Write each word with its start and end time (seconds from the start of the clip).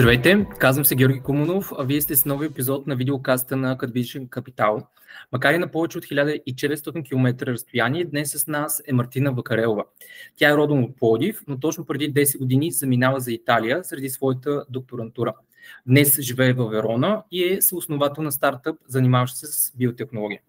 Здравейте, 0.00 0.46
казвам 0.58 0.84
се 0.84 0.94
Георги 0.94 1.20
Куманов, 1.20 1.72
а 1.78 1.84
вие 1.84 2.00
сте 2.00 2.16
с 2.16 2.24
нови 2.24 2.46
епизод 2.46 2.86
на 2.86 2.96
видеокаста 2.96 3.56
на 3.56 3.72
Академичен 3.72 4.28
капитал. 4.28 4.86
Макар 5.32 5.54
и 5.54 5.58
на 5.58 5.70
повече 5.70 5.98
от 5.98 6.04
1400 6.04 7.08
км 7.08 7.46
разстояние, 7.46 8.04
днес 8.04 8.30
с 8.30 8.46
нас 8.46 8.82
е 8.86 8.92
Мартина 8.92 9.32
Вакарелова. 9.32 9.84
Тя 10.36 10.50
е 10.50 10.56
родом 10.56 10.84
от 10.84 10.96
Плодив, 10.96 11.42
но 11.48 11.60
точно 11.60 11.86
преди 11.86 12.12
10 12.12 12.38
години 12.38 12.72
заминава 12.72 13.20
за 13.20 13.32
Италия 13.32 13.84
среди 13.84 14.08
своята 14.08 14.64
докторантура. 14.70 15.34
Днес 15.86 16.20
живее 16.20 16.52
в 16.52 16.68
Верона 16.68 17.22
и 17.30 17.44
е 17.44 17.62
съосновател 17.62 18.22
на 18.22 18.32
стартъп, 18.32 18.76
занимаващ 18.88 19.36
се 19.36 19.46
с 19.46 19.72
биотехнология. 19.76 20.40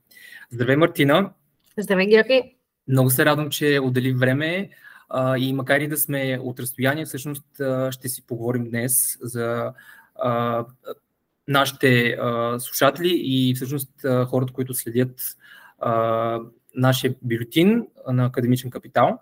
Здравей, 0.49 0.75
Мартина! 0.75 1.29
Здравей, 1.77 2.07
Георги! 2.07 2.55
Много 2.87 3.09
се 3.09 3.25
радвам, 3.25 3.49
че 3.49 3.79
отдели 3.79 4.13
време 4.13 4.69
а, 5.13 5.37
и 5.37 5.53
макар 5.53 5.79
и 5.79 5.87
да 5.87 5.97
сме 5.97 6.39
от 6.41 6.59
разстояние, 6.59 7.05
всъщност 7.05 7.59
а, 7.59 7.91
ще 7.91 8.09
си 8.09 8.25
поговорим 8.27 8.69
днес 8.69 9.17
за 9.21 9.73
а, 10.15 10.65
нашите 11.47 12.17
а, 12.21 12.59
слушатели 12.59 13.21
и 13.23 13.55
всъщност 13.55 14.05
а, 14.05 14.25
хората, 14.25 14.53
които 14.53 14.73
следят 14.73 15.21
а, 15.79 16.39
нашия 16.75 17.15
бюлетин 17.21 17.87
на 18.07 18.25
Академичен 18.25 18.69
капитал. 18.69 19.19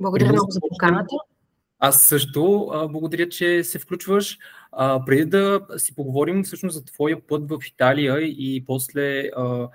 Благодаря 0.00 0.32
много 0.32 0.50
за 0.50 0.60
поканата. 0.60 1.14
Аз 1.78 2.02
също 2.02 2.70
а, 2.72 2.88
благодаря, 2.88 3.28
че 3.28 3.64
се 3.64 3.78
включваш. 3.78 4.38
А, 4.72 5.04
преди 5.04 5.24
да 5.24 5.60
си 5.76 5.94
поговорим 5.94 6.44
всъщност 6.44 6.74
за 6.74 6.84
твоя 6.84 7.26
път 7.26 7.50
в 7.50 7.58
Италия 7.66 8.20
и 8.20 8.64
после 8.66 9.20
а, 9.36 9.68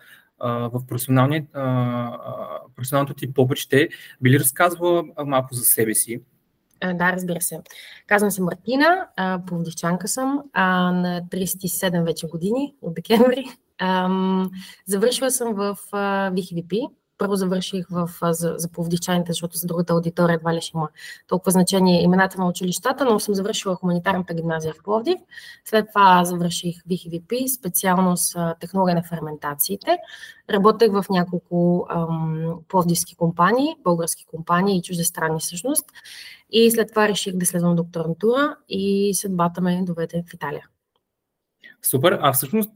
в 0.44 0.82
професионалното 0.88 3.14
ти 3.14 3.34
поприще. 3.34 3.90
Би 4.22 4.30
ли 4.30 4.40
разказва 4.40 5.04
малко 5.26 5.56
за 5.56 5.64
себе 5.64 5.96
си? 5.96 6.22
Да, 6.94 7.14
разбира 7.14 7.42
се. 7.42 7.60
Казвам 8.08 8.32
се 8.32 8.42
Мартина, 8.42 9.08
пловдивчанка 9.48 10.08
съм, 10.08 10.42
а 10.54 10.92
на 10.92 11.22
37 11.32 12.06
вече 12.06 12.28
години 12.28 12.76
от 12.82 12.94
декември. 12.94 13.46
Завършила 14.86 15.32
съм 15.32 15.54
в 15.54 15.78
VHVP, 15.92 16.88
първо 17.22 17.36
завърших 17.36 17.86
в, 17.90 18.10
за, 18.22 18.54
за 18.58 18.72
пловдивчаните, 18.72 19.32
защото 19.32 19.58
за 19.58 19.68
другата 19.68 19.94
аудитория 19.94 20.36
едва 20.36 20.54
ли 20.54 20.62
ще 20.62 20.72
има 20.78 20.90
толкова 21.28 21.52
значение 21.52 22.04
имената 22.04 22.38
на 22.38 22.48
училищата, 22.48 23.06
но 23.06 23.20
съм 23.20 23.36
завършила 23.36 23.76
хуманитарната 23.76 24.34
гимназия 24.34 24.74
в 24.74 24.84
Пловдив. 24.84 25.18
След 25.66 25.88
това 25.88 26.24
завърших 26.26 26.76
VHVP, 26.90 27.48
с 28.16 28.56
технология 28.60 28.96
на 28.96 29.04
ферментациите. 29.04 29.98
Работех 30.50 30.92
в 30.92 31.06
няколко 31.10 31.86
ам, 31.90 32.56
пловдивски 32.68 33.16
компании, 33.16 33.76
български 33.84 34.26
компании 34.26 34.78
и 34.78 34.82
чуждестранни 34.82 35.40
всъщност. 35.40 35.86
И 36.52 36.72
след 36.72 36.90
това 36.90 37.08
реших 37.08 37.36
да 37.36 37.46
следвам 37.46 37.76
докторантура 37.76 38.56
и 38.70 39.14
съдбата 39.16 39.62
ме 39.62 39.82
доведе 39.84 40.24
в 40.28 40.34
Италия. 40.34 40.68
Супер. 41.84 42.20
А 42.22 42.34
всъщност 42.34 42.72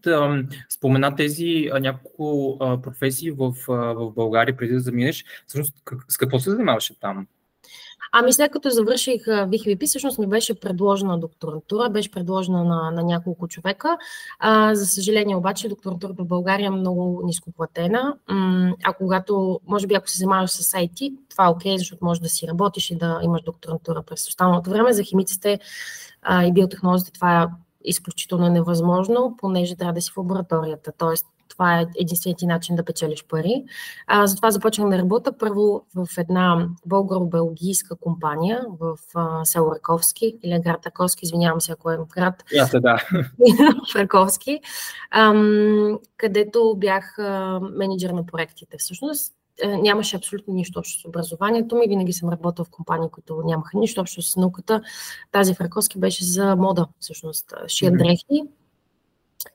спомена 0.70 1.16
тези 1.16 1.70
няколко 1.82 2.58
професии 2.84 3.32
в, 3.32 3.54
в 3.68 4.12
България 4.12 4.58
преди 4.58 4.74
да 4.74 4.80
заминеш. 4.80 5.26
Всъщност 5.48 5.74
с 6.08 6.18
какво 6.18 6.40
се 6.40 6.52
занимаваше 6.52 7.00
там? 7.00 7.28
Ами 8.18 8.34
след 8.34 8.52
като 8.52 8.70
завърших 8.70 9.22
VHVP, 9.22 9.88
всъщност 9.88 10.20
ми 10.20 10.28
беше 10.28 10.60
предложена 10.60 11.20
докторантура, 11.20 11.90
беше 11.90 12.12
предложена 12.12 12.64
на, 12.64 12.92
на 12.92 13.04
няколко 13.04 13.48
човека. 13.48 13.98
А, 14.40 14.76
за 14.76 14.86
съжаление 14.86 15.36
обаче 15.36 15.70
докторантурата 15.70 16.24
в 16.24 16.28
България 16.28 16.68
е 16.68 16.70
много 16.70 17.22
нископлатена. 17.26 18.16
А 18.84 18.94
когато, 18.94 19.60
може 19.68 19.88
би 19.88 19.94
ако 19.94 20.10
се 20.10 20.18
занимаваш 20.18 20.52
с 20.52 20.72
IT, 20.72 21.14
това 21.30 21.46
е 21.46 21.50
окей, 21.50 21.78
защото 21.78 22.06
можеш 22.06 22.22
да 22.22 22.30
си 22.30 22.48
работиш 22.48 22.92
и 22.92 22.96
да 22.96 23.20
имаш 23.24 23.42
докторантура 23.42 24.04
през 24.04 24.28
останалото 24.28 24.70
време. 24.70 24.94
За 24.94 25.04
химиците 25.04 25.60
а, 26.22 26.44
и 26.46 26.54
биотехнологите 26.54 27.12
това 27.12 27.44
е 27.44 27.48
изключително 27.86 28.50
невъзможно, 28.50 29.36
понеже 29.38 29.76
трябва 29.76 29.94
да 29.94 30.02
си 30.02 30.12
в 30.12 30.18
лабораторията. 30.18 30.92
Тоест, 30.98 31.26
това 31.50 31.80
е 31.80 31.86
единственият 32.00 32.40
ти 32.40 32.46
начин 32.46 32.76
да 32.76 32.86
печелиш 32.86 33.26
пари. 33.26 33.64
А, 34.08 34.28
затова 34.28 34.52
започнах 34.52 34.90
да 34.90 34.98
работя 34.98 35.38
първо 35.38 35.86
в 35.96 36.08
една 36.18 36.68
българо-белгийска 36.86 37.96
компания 38.00 38.66
в 38.80 38.98
а, 39.16 39.46
село 39.46 39.72
Раковски 39.76 40.38
или 40.44 40.62
град 40.62 40.86
Раковски, 40.86 41.26
извинявам 41.26 41.62
се, 41.62 41.72
ако 41.72 41.92
е 41.92 41.98
град. 42.16 42.44
Ясно, 42.54 42.82
да. 42.82 42.98
Раковски, 43.96 44.60
ам, 45.12 46.00
където 46.18 46.76
бях 46.78 47.20
а, 47.20 47.60
менеджер 47.60 48.10
на 48.10 48.26
проектите. 48.26 48.78
Всъщност, 48.78 49.34
е, 49.34 49.35
нямаше 49.64 50.16
абсолютно 50.16 50.54
нищо 50.54 50.80
общо 50.80 51.02
с 51.02 51.06
образованието 51.06 51.76
ми. 51.76 51.88
Винаги 51.88 52.14
съм 52.14 52.30
работила 52.30 52.66
в 52.66 52.70
компании, 52.70 53.10
които 53.12 53.42
нямаха 53.46 53.78
нищо 53.78 54.02
общо 54.02 54.22
с 54.22 54.36
науката. 54.36 54.82
Тази 55.32 55.54
в 55.56 55.62
Раковски 55.62 56.00
беше 56.00 56.26
за 56.26 56.56
мода, 56.56 56.88
всъщност. 57.00 57.54
Шия 57.68 57.92
дрехи. 57.92 58.44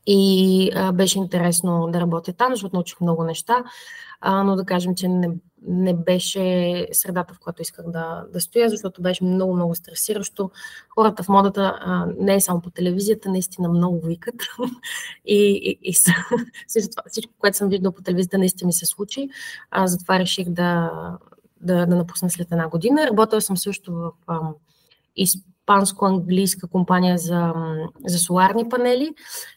И 0.07 0.71
а, 0.75 0.93
беше 0.93 1.19
интересно 1.19 1.89
да 1.93 2.01
работя 2.01 2.33
там, 2.33 2.53
защото 2.53 2.77
научих 2.77 3.01
много 3.01 3.25
неща. 3.25 3.65
А, 4.21 4.43
но 4.43 4.57
да 4.57 4.65
кажем, 4.65 4.95
че 4.95 5.09
не, 5.09 5.31
не 5.63 5.95
беше 5.95 6.87
средата, 6.93 7.35
в 7.35 7.39
която 7.39 7.63
исках 7.63 7.87
да, 7.89 8.25
да 8.33 8.41
стоя, 8.41 8.69
защото 8.69 9.03
беше 9.03 9.25
много, 9.25 9.55
много 9.55 9.75
стресиращо. 9.75 10.51
Хората 10.89 11.23
в 11.23 11.29
модата 11.29 11.79
а, 11.81 12.07
не 12.19 12.35
е 12.35 12.41
само 12.41 12.61
по 12.61 12.71
телевизията, 12.71 13.31
наистина 13.31 13.69
много 13.69 14.07
викат. 14.07 14.35
и, 15.25 15.61
и, 15.63 15.79
и 15.83 15.95
всичко, 17.07 17.35
което 17.39 17.57
съм 17.57 17.69
виждала 17.69 17.95
по 17.95 18.03
телевизията, 18.03 18.39
наистина 18.39 18.67
ми 18.67 18.73
се 18.73 18.87
случи. 18.87 19.29
А, 19.71 19.87
затова 19.87 20.19
реших 20.19 20.49
да, 20.49 20.91
да, 21.61 21.87
да 21.87 21.97
напусна 21.97 22.31
след 22.31 22.53
една 22.53 22.69
година. 22.69 23.07
Работила 23.07 23.41
съм 23.41 23.57
също 23.57 23.93
в 23.93 24.13
а, 24.27 24.41
испанско-английска 25.71 26.69
компания 26.69 27.19
за, 27.19 27.55
за 28.07 28.19
соларни 28.19 28.69
панели 28.69 29.15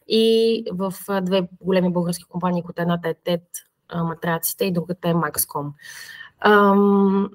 и 0.08 0.66
в 0.72 0.94
две 1.22 1.48
големи 1.62 1.94
български 1.94 2.24
компании, 2.24 2.64
които 2.64 2.82
едната 2.82 3.10
е 3.10 3.14
TED 3.14 3.42
матраците 3.96 4.66
и 4.66 4.72
другата 4.72 5.10
е 5.10 5.14
Maxcom. 5.14 5.72
Ам, 6.40 7.30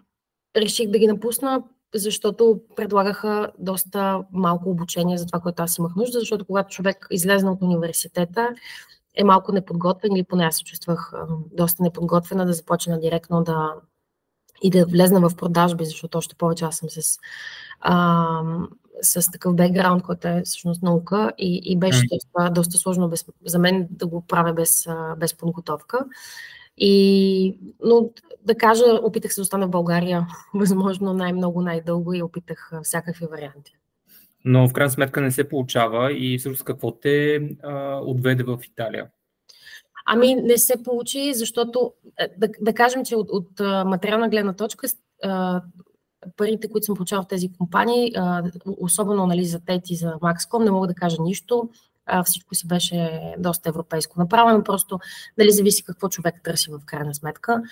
реших 0.56 0.90
да 0.90 0.98
ги 0.98 1.06
напусна, 1.06 1.62
защото 1.94 2.60
предлагаха 2.76 3.52
доста 3.58 4.24
малко 4.32 4.70
обучение 4.70 5.18
за 5.18 5.26
това, 5.26 5.40
което 5.40 5.62
аз 5.62 5.78
имах 5.78 5.96
нужда, 5.96 6.20
защото 6.20 6.44
когато 6.44 6.68
човек 6.68 7.06
излезна 7.10 7.52
от 7.52 7.62
университета, 7.62 8.48
е 9.14 9.24
малко 9.24 9.52
неподготвен 9.52 10.16
или 10.16 10.24
поне 10.24 10.44
аз 10.44 10.56
се 10.56 10.64
чувствах 10.64 11.12
доста 11.52 11.82
неподготвена 11.82 12.46
да 12.46 12.52
започна 12.52 13.00
директно 13.00 13.44
да 13.44 13.74
и 14.62 14.70
да 14.70 14.86
влезна 14.86 15.28
в 15.28 15.36
продажби, 15.36 15.84
защото 15.84 16.18
още 16.18 16.34
повече 16.34 16.64
аз 16.64 16.76
съм 16.76 16.90
с, 16.90 17.18
а, 17.80 18.42
с 19.02 19.30
такъв 19.30 19.54
бекграунд, 19.54 20.02
който 20.02 20.28
е 20.28 20.42
всъщност 20.44 20.82
наука 20.82 21.32
и, 21.38 21.60
и 21.64 21.78
беше 21.78 22.00
mm. 22.00 22.08
доста, 22.10 22.50
доста 22.50 22.78
сложно 22.78 23.08
без, 23.08 23.24
за 23.46 23.58
мен 23.58 23.88
да 23.90 24.06
го 24.06 24.26
правя 24.26 24.52
без, 24.52 24.86
без 25.18 25.34
подготовка. 25.34 25.98
И, 26.76 27.58
но 27.84 28.10
да 28.44 28.54
кажа, 28.54 28.84
опитах 29.02 29.32
се 29.32 29.40
да 29.40 29.42
остана 29.42 29.66
в 29.66 29.70
България 29.70 30.26
възможно 30.54 31.12
най-много, 31.12 31.62
най-дълго 31.62 32.14
и 32.14 32.22
опитах 32.22 32.70
всякакви 32.82 33.26
варианти. 33.26 33.72
Но 34.44 34.68
в 34.68 34.72
крайна 34.72 34.90
сметка 34.90 35.20
не 35.20 35.30
се 35.30 35.48
получава 35.48 36.12
и 36.12 36.38
всъщност 36.38 36.64
какво 36.64 36.90
те 36.90 37.36
а, 37.62 38.00
отведе 38.04 38.42
в 38.42 38.58
Италия? 38.64 39.06
Ами 40.10 40.34
не 40.34 40.58
се 40.58 40.82
получи, 40.82 41.34
защото 41.34 41.92
е, 42.18 42.28
да, 42.38 42.48
да 42.60 42.74
кажем, 42.74 43.04
че 43.04 43.16
от, 43.16 43.28
от 43.30 43.60
материална 43.86 44.28
гледна 44.28 44.52
точка 44.52 44.86
парите, 46.36 46.68
които 46.68 46.84
съм 46.84 46.96
получавал 46.96 47.24
в 47.24 47.28
тези 47.28 47.52
компании, 47.52 48.12
особено 48.80 49.26
нали, 49.26 49.44
за 49.44 49.60
Тети, 49.60 49.94
за 49.94 50.12
Maxcom, 50.12 50.64
не 50.64 50.70
мога 50.70 50.86
да 50.86 50.94
кажа 50.94 51.16
нищо. 51.22 51.68
Всичко 52.24 52.54
си 52.54 52.66
беше 52.66 53.20
доста 53.38 53.68
европейско 53.68 54.20
направено, 54.20 54.64
просто 54.64 54.98
дали 55.38 55.52
зависи 55.52 55.84
какво 55.84 56.08
човек 56.08 56.34
търси 56.44 56.70
в 56.70 56.80
крайна 56.86 57.14
сметка 57.14 57.62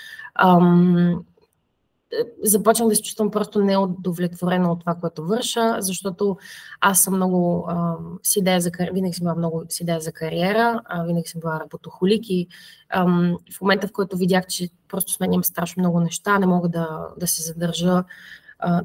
започнах 2.42 2.88
да 2.88 2.96
се 2.96 3.02
чувствам 3.02 3.30
просто 3.30 3.60
неудовлетворена 3.60 4.72
от 4.72 4.80
това, 4.80 4.94
което 4.94 5.26
върша, 5.26 5.76
защото 5.78 6.36
аз 6.80 7.00
съм 7.00 7.16
много 7.16 7.66
а, 7.68 7.96
с 8.22 8.36
идея 8.36 8.60
за 8.60 8.70
кариера, 8.70 8.94
винаги 8.94 9.14
съм 9.14 9.24
била 9.24 9.34
много 9.34 9.64
с 9.68 9.80
идея 9.80 10.00
за 10.00 10.12
кариера, 10.12 10.80
а, 10.84 11.04
винаги 11.04 11.28
съм 11.28 11.40
била 11.40 11.60
работохолик 11.60 12.22
и 12.28 12.48
ам, 12.90 13.36
в 13.56 13.60
момента, 13.60 13.88
в 13.88 13.92
който 13.92 14.16
видях, 14.16 14.46
че 14.46 14.68
просто 14.88 15.12
сменям 15.12 15.44
страшно 15.44 15.80
много 15.80 16.00
неща, 16.00 16.38
не 16.38 16.46
мога 16.46 16.68
да, 16.68 17.08
да 17.16 17.26
се 17.26 17.42
задържа, 17.42 18.04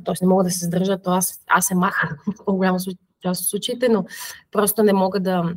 т.е. 0.06 0.14
не 0.22 0.28
мога 0.28 0.44
да 0.44 0.52
се 0.52 0.66
задържа, 0.66 1.02
то 1.02 1.12
аз, 1.12 1.40
аз 1.48 1.66
се 1.66 1.76
маха 1.76 2.18
в 2.28 2.46
по-голяма 2.46 2.80
част 3.22 3.42
от 3.42 3.48
случаите, 3.48 3.90
но 3.90 4.06
просто 4.52 4.84
не 4.84 4.94
мога 4.94 5.20
да, 5.20 5.54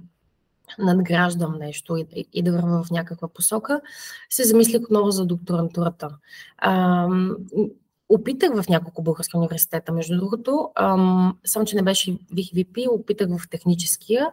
надграждам 0.79 1.59
нещо 1.59 1.97
и, 1.97 2.27
и 2.33 2.43
да 2.43 2.53
вървя 2.53 2.83
в 2.83 2.91
някаква 2.91 3.29
посока, 3.29 3.81
се 4.31 4.45
замислих 4.45 4.83
отново 4.83 5.11
за 5.11 5.27
докторантурата. 5.27 6.09
А, 6.59 7.09
опитах 8.09 8.63
в 8.63 8.69
няколко 8.69 9.03
български 9.03 9.37
университета, 9.37 9.93
между 9.93 10.17
другото, 10.17 10.71
ам, 10.75 11.37
само 11.45 11.67
че 11.67 11.77
не 11.77 11.83
беше 11.83 12.13
VHVP, 12.13 12.89
опитах 12.91 13.29
в 13.39 13.49
техническия. 13.49 14.27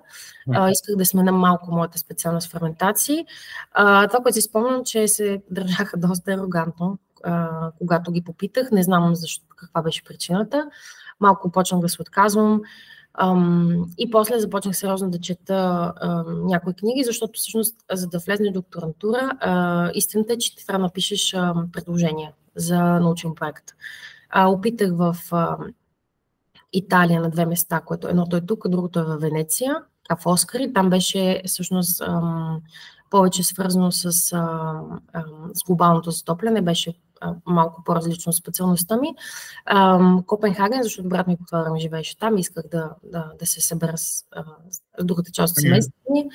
А, 0.53 0.69
исках 0.69 0.95
да 0.95 1.05
смена 1.05 1.31
малко 1.31 1.71
моята 1.71 1.97
специалност 1.97 2.51
ферментации. 2.51 3.25
А, 3.71 4.07
това, 4.07 4.19
което 4.19 4.35
си 4.35 4.41
спомням, 4.41 4.83
че 4.85 5.07
се 5.07 5.41
държаха 5.51 5.97
доста 5.97 6.31
арогантно, 6.31 6.97
а, 7.23 7.71
когато 7.77 8.11
ги 8.11 8.21
попитах. 8.21 8.71
Не 8.71 8.83
знам 8.83 9.15
защо, 9.15 9.45
каква 9.55 9.81
беше 9.81 10.03
причината. 10.03 10.69
Малко 11.19 11.51
почнах 11.51 11.81
да 11.81 11.89
се 11.89 12.01
отказвам 12.01 12.61
Ам, 13.13 13.85
и 13.97 14.11
после 14.11 14.39
започнах 14.39 14.75
сериозно 14.75 15.09
да 15.09 15.19
чета 15.19 15.93
а, 15.95 16.23
някои 16.27 16.73
книги, 16.73 17.03
защото 17.03 17.39
всъщност, 17.39 17.75
за 17.91 18.07
да 18.07 18.19
влезне 18.19 18.49
в 18.49 18.53
докторантура, 18.53 19.31
а, 19.39 19.91
истината 19.93 20.33
е, 20.33 20.37
че 20.37 20.55
ти 20.55 20.65
трябва 20.65 20.79
да 20.79 20.83
напишеш 20.83 21.33
а, 21.33 21.53
предложение 21.71 22.33
за 22.55 22.79
научен 22.83 23.35
проект. 23.35 23.71
А, 24.29 24.47
опитах 24.47 24.91
в 24.93 25.17
а, 25.31 25.57
Италия 26.73 27.21
на 27.21 27.29
две 27.29 27.45
места, 27.45 27.81
което 27.81 28.07
едното 28.07 28.35
е 28.35 28.41
тук, 28.41 28.69
другото 28.69 28.99
е 28.99 29.03
в 29.03 29.17
Венеция, 29.17 29.75
а 30.09 30.15
в 30.15 30.25
Оскари. 30.25 30.73
Там 30.73 30.89
беше 30.89 31.41
всъщност 31.45 32.01
ам, 32.01 32.61
повече 33.09 33.43
свързано 33.43 33.91
с, 33.91 34.33
а, 34.33 34.81
а, 35.13 35.23
с 35.53 35.63
глобалното 35.63 36.11
затопляне, 36.11 36.61
беше 36.61 36.93
малко 37.45 37.83
по-различно 37.85 38.33
специалността 38.33 38.97
ми. 38.97 39.15
Копенхаген, 40.25 40.83
защото 40.83 41.09
брат 41.09 41.27
ми 41.27 41.37
по 41.37 41.71
ми 41.73 41.79
живееше 41.79 42.17
там, 42.17 42.37
исках 42.37 42.63
да, 42.71 42.89
да, 43.03 43.31
да 43.39 43.45
се 43.45 43.61
събера 43.61 43.97
с, 43.97 44.23
с 44.69 45.03
другата 45.03 45.31
част 45.31 45.51
от 45.51 45.61
семейството 45.61 46.11
ми. 46.11 46.29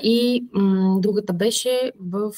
И 0.00 0.48
м, 0.54 0.96
другата 1.00 1.32
беше 1.32 1.92
в 2.00 2.32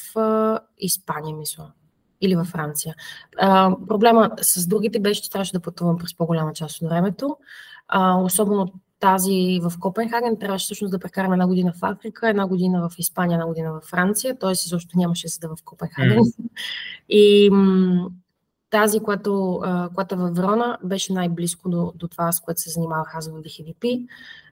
Испания, 0.78 1.36
мисля 1.36 1.72
или 2.20 2.36
във 2.36 2.46
Франция. 2.46 2.94
А, 3.38 3.76
проблема 3.88 4.30
с 4.40 4.66
другите 4.66 5.00
беше, 5.00 5.22
че 5.22 5.30
трябваше 5.30 5.52
да 5.52 5.60
пътувам 5.60 5.98
през 5.98 6.16
по-голяма 6.16 6.52
част 6.52 6.82
от 6.82 6.88
времето. 6.88 7.36
А, 7.88 8.16
особено 8.16 8.72
тази 9.02 9.60
в 9.62 9.72
Копенхаген 9.80 10.36
трябваше 10.40 10.64
всъщност 10.64 10.90
да 10.90 10.98
прекараме 10.98 11.34
една 11.34 11.46
година 11.46 11.72
в 11.72 11.82
Африка, 11.82 12.28
една 12.28 12.46
година 12.46 12.88
в 12.88 12.98
Испания, 12.98 13.34
една 13.34 13.46
година 13.46 13.72
в 13.72 13.80
Франция, 13.80 14.38
т.е. 14.38 14.52
изобщо 14.52 14.98
нямаше 14.98 15.28
седа 15.28 15.48
в 15.48 15.56
Копенхаген. 15.64 16.18
Mm. 16.18 16.32
И 17.08 17.50
м- 17.52 18.10
тази, 18.70 19.00
която, 19.00 19.62
която 19.94 20.14
е 20.14 20.18
във 20.18 20.36
Верона, 20.36 20.78
беше 20.84 21.12
най-близко 21.12 21.68
до, 21.68 21.92
до 21.96 22.08
това, 22.08 22.32
с 22.32 22.40
което 22.40 22.60
се 22.60 22.70
занимавах 22.70 23.14
аз 23.14 23.28
в 23.28 23.32
VHVP. 23.32 24.06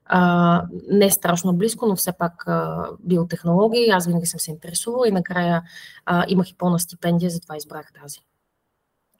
А, 0.05 0.63
не 0.91 1.07
е 1.07 1.11
страшно 1.11 1.53
близко, 1.53 1.87
но 1.87 1.97
все 1.97 2.13
пак 2.19 2.45
а, 2.47 2.89
биотехнологии. 3.01 3.91
Аз 3.91 4.07
винаги 4.07 4.27
съм 4.27 4.41
се 4.41 4.51
интересувала 4.51 5.09
и 5.09 5.13
накрая 5.13 5.63
а, 6.07 6.25
имах 6.29 6.51
и 6.51 6.57
пълна 6.59 6.79
стипендия, 6.79 7.31
затова 7.31 7.57
избрах 7.57 7.93
тази. 8.03 8.19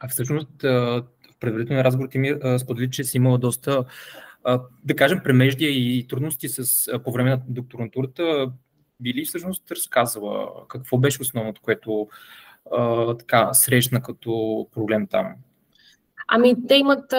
А 0.01 0.09
всъщност 0.09 0.63
в 0.63 1.03
предварителния 1.41 1.85
разговор 1.85 2.09
ти 2.09 2.19
ми 2.19 2.35
сподели, 2.59 2.91
че 2.91 3.05
си 3.05 3.17
имала 3.17 3.39
доста, 3.39 3.85
да 4.85 4.97
кажем, 4.97 5.21
премеждия 5.25 5.71
и 5.71 6.07
трудности 6.09 6.49
с, 6.49 6.89
по 7.05 7.13
време 7.13 7.31
на 7.31 7.43
докторантурата. 7.49 8.53
Би 9.01 9.15
ли 9.15 9.25
всъщност 9.25 9.71
разказала 9.71 10.49
какво 10.69 10.99
беше 10.99 11.23
основното, 11.23 11.61
което 11.63 12.09
така 13.19 13.55
срещна 13.55 14.03
като 14.03 14.67
проблем 14.73 15.07
там? 15.07 15.35
Ами, 16.29 16.67
те 16.69 16.75
имат, 16.75 17.15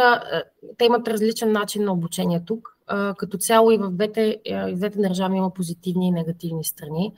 те 0.78 0.86
имат 0.86 1.08
различен 1.08 1.52
начин 1.52 1.84
на 1.84 1.94
обучение 1.94 2.46
тук 2.46 2.78
като 3.18 3.38
цяло 3.38 3.72
и 3.72 3.78
в 3.78 3.92
двете, 3.92 4.42
и 4.46 4.54
в 4.54 4.76
двете 4.76 5.00
държави 5.00 5.38
има 5.38 5.54
позитивни 5.54 6.08
и 6.08 6.12
негативни 6.12 6.64
страни. 6.64 7.14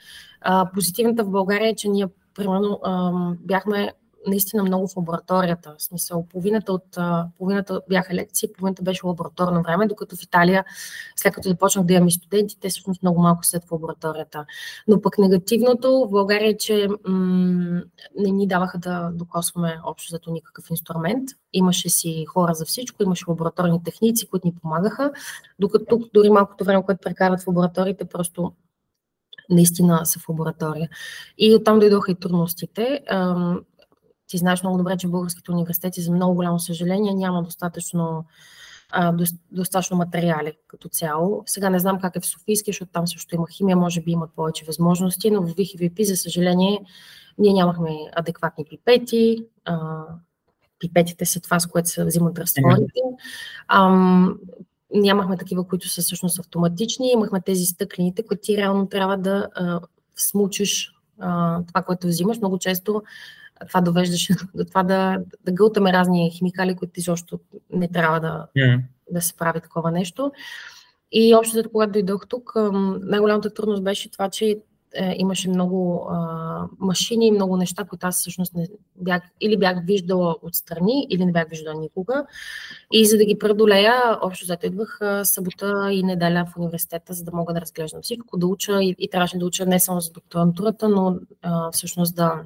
Позитивната 0.73 1.23
в 1.23 1.29
България 1.29 1.69
е, 1.69 1.75
че 1.75 1.89
ние 1.89 2.07
примерно 2.33 2.79
бяхме 3.39 3.93
наистина 4.27 4.63
много 4.63 4.87
в 4.87 4.97
лабораторията. 4.97 5.75
В 5.77 5.83
смисъл, 5.83 6.27
половината, 6.29 6.73
от, 6.73 6.97
половината 7.37 7.81
бяха 7.89 8.13
лекции, 8.13 8.49
половината 8.57 8.83
беше 8.83 9.07
лабораторно 9.07 9.63
време, 9.63 9.87
докато 9.87 10.15
в 10.15 10.23
Италия, 10.23 10.65
след 11.15 11.33
като 11.33 11.49
започнах 11.49 11.85
да 11.85 11.93
имам 11.93 12.07
и 12.07 12.11
студенти, 12.11 12.59
те 12.59 12.69
всъщност 12.69 13.03
много 13.03 13.21
малко 13.21 13.45
след 13.45 13.63
в 13.63 13.71
лабораторията. 13.71 14.45
Но 14.87 15.01
пък 15.01 15.17
негативното 15.17 16.05
в 16.07 16.11
България 16.11 16.49
е, 16.49 16.57
че 16.57 16.87
м- 17.07 17.81
не 18.19 18.31
ни 18.31 18.47
даваха 18.47 18.77
да 18.77 19.11
докосваме 19.13 19.79
общо 19.85 20.11
зато 20.11 20.31
никакъв 20.31 20.69
инструмент. 20.69 21.29
Имаше 21.53 21.89
си 21.89 22.25
хора 22.27 22.53
за 22.53 22.65
всичко, 22.65 23.03
имаше 23.03 23.25
лабораторни 23.27 23.83
техници, 23.83 24.27
които 24.27 24.47
ни 24.47 24.55
помагаха, 24.61 25.11
докато 25.59 25.85
тук 25.85 26.03
дори 26.13 26.29
малкото 26.29 26.63
време, 26.63 26.83
което 26.83 27.01
прекарат 27.03 27.41
в 27.41 27.47
лабораториите, 27.47 28.05
просто 28.05 28.53
наистина 29.49 30.05
са 30.05 30.19
в 30.19 30.29
лаборатория. 30.29 30.89
И 31.37 31.55
оттам 31.55 31.79
дойдоха 31.79 32.11
и 32.11 32.15
трудностите. 32.15 33.01
Ти 34.33 34.37
знаеш 34.37 34.63
много 34.63 34.77
добре, 34.77 34.97
че 34.97 35.07
българските 35.07 35.51
университети, 35.51 36.01
за 36.01 36.11
много 36.11 36.35
голямо 36.35 36.59
съжаление, 36.59 37.13
няма 37.13 37.43
достатъчно, 37.43 38.25
а, 38.91 39.13
достатъчно 39.51 39.97
материали 39.97 40.53
като 40.67 40.89
цяло. 40.89 41.43
Сега 41.45 41.69
не 41.69 41.79
знам 41.79 41.99
как 41.99 42.15
е 42.15 42.19
в 42.19 42.25
Софийски, 42.25 42.71
защото 42.71 42.91
там 42.91 43.07
също 43.07 43.35
има 43.35 43.47
химия, 43.51 43.77
може 43.77 44.01
би 44.01 44.11
имат 44.11 44.29
повече 44.35 44.65
възможности, 44.65 45.31
но 45.31 45.41
в 45.41 45.53
ВИХИВП, 45.57 46.03
за 46.03 46.15
съжаление, 46.15 46.79
ние 47.37 47.53
нямахме 47.53 47.89
адекватни 48.15 48.65
пипети, 48.69 49.45
а, 49.65 50.03
пипетите 50.79 51.25
са 51.25 51.41
това, 51.41 51.59
с 51.59 51.67
което 51.67 51.89
се 51.89 52.05
взимат 52.05 52.39
разтворите. 52.39 53.01
Ам, 53.67 54.37
нямахме 54.93 55.37
такива, 55.37 55.67
които 55.67 55.89
са 55.89 56.01
всъщност 56.01 56.39
автоматични. 56.39 57.11
Имахме 57.11 57.41
тези 57.41 57.65
стъклените, 57.65 58.23
които 58.23 58.41
ти 58.41 58.57
реално 58.57 58.87
трябва 58.87 59.17
да 59.17 59.47
а, 59.55 59.79
смучиш 60.15 60.93
а, 61.19 61.61
това, 61.67 61.81
което 61.81 62.07
взимаш. 62.07 62.37
Много 62.37 62.57
често 62.57 63.03
това 63.67 63.81
довеждаше 63.81 64.33
до 64.55 64.65
това 64.65 64.83
да, 64.83 65.19
да 65.45 65.51
гълтаме 65.51 65.93
разни 65.93 66.31
химикали, 66.31 66.75
които 66.75 66.99
изобщо 66.99 67.39
не 67.73 67.87
трябва 67.87 68.19
да, 68.19 68.47
yeah. 68.57 68.81
да 69.11 69.21
се 69.21 69.33
прави 69.33 69.61
такова 69.61 69.91
нещо. 69.91 70.31
И 71.11 71.35
общо, 71.35 71.69
когато 71.71 71.91
дойдох 71.91 72.27
тук, 72.27 72.53
най-голямата 73.01 73.53
трудност 73.53 73.83
беше 73.83 74.11
това, 74.11 74.29
че 74.29 74.57
е, 74.95 75.15
имаше 75.17 75.49
много 75.49 76.07
а, 76.11 76.67
машини 76.79 77.27
и 77.27 77.31
много 77.31 77.57
неща, 77.57 77.83
които 77.83 78.07
аз 78.07 78.19
всъщност 78.19 78.53
не 78.53 78.67
бях, 78.95 79.21
или 79.41 79.57
бях 79.57 79.77
виждала 79.85 80.35
отстрани, 80.41 81.07
или 81.09 81.25
не 81.25 81.31
бях 81.31 81.49
виждала 81.49 81.79
никога. 81.79 82.25
И 82.91 83.05
за 83.05 83.17
да 83.17 83.25
ги 83.25 83.39
преодолея, 83.39 83.93
общо 84.21 84.45
зато 84.45 84.65
идвах 84.65 84.99
събота 85.23 85.89
и 85.91 86.03
неделя 86.03 86.45
в 86.53 86.57
университета, 86.57 87.13
за 87.13 87.23
да 87.23 87.31
мога 87.33 87.53
да 87.53 87.61
разглеждам 87.61 88.01
всичко, 88.01 88.37
да 88.37 88.47
уча 88.47 88.83
и, 88.83 88.95
и 88.99 89.09
трябваше 89.09 89.37
да 89.37 89.45
уча 89.45 89.65
не 89.65 89.79
само 89.79 89.99
за 89.99 90.11
докторантурата, 90.11 90.89
но 90.89 91.19
а, 91.41 91.71
всъщност 91.71 92.15
да, 92.15 92.41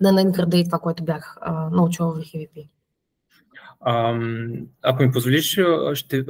да 0.00 0.12
надграда 0.12 0.56
и 0.56 0.64
това, 0.64 0.78
което 0.78 1.04
бях 1.04 1.36
а, 1.40 1.70
научила 1.70 2.12
в 2.12 2.18
HVP. 2.18 2.68
ако 4.82 5.02
ми 5.02 5.12
позволиш, 5.12 5.58
ще, 5.94 6.24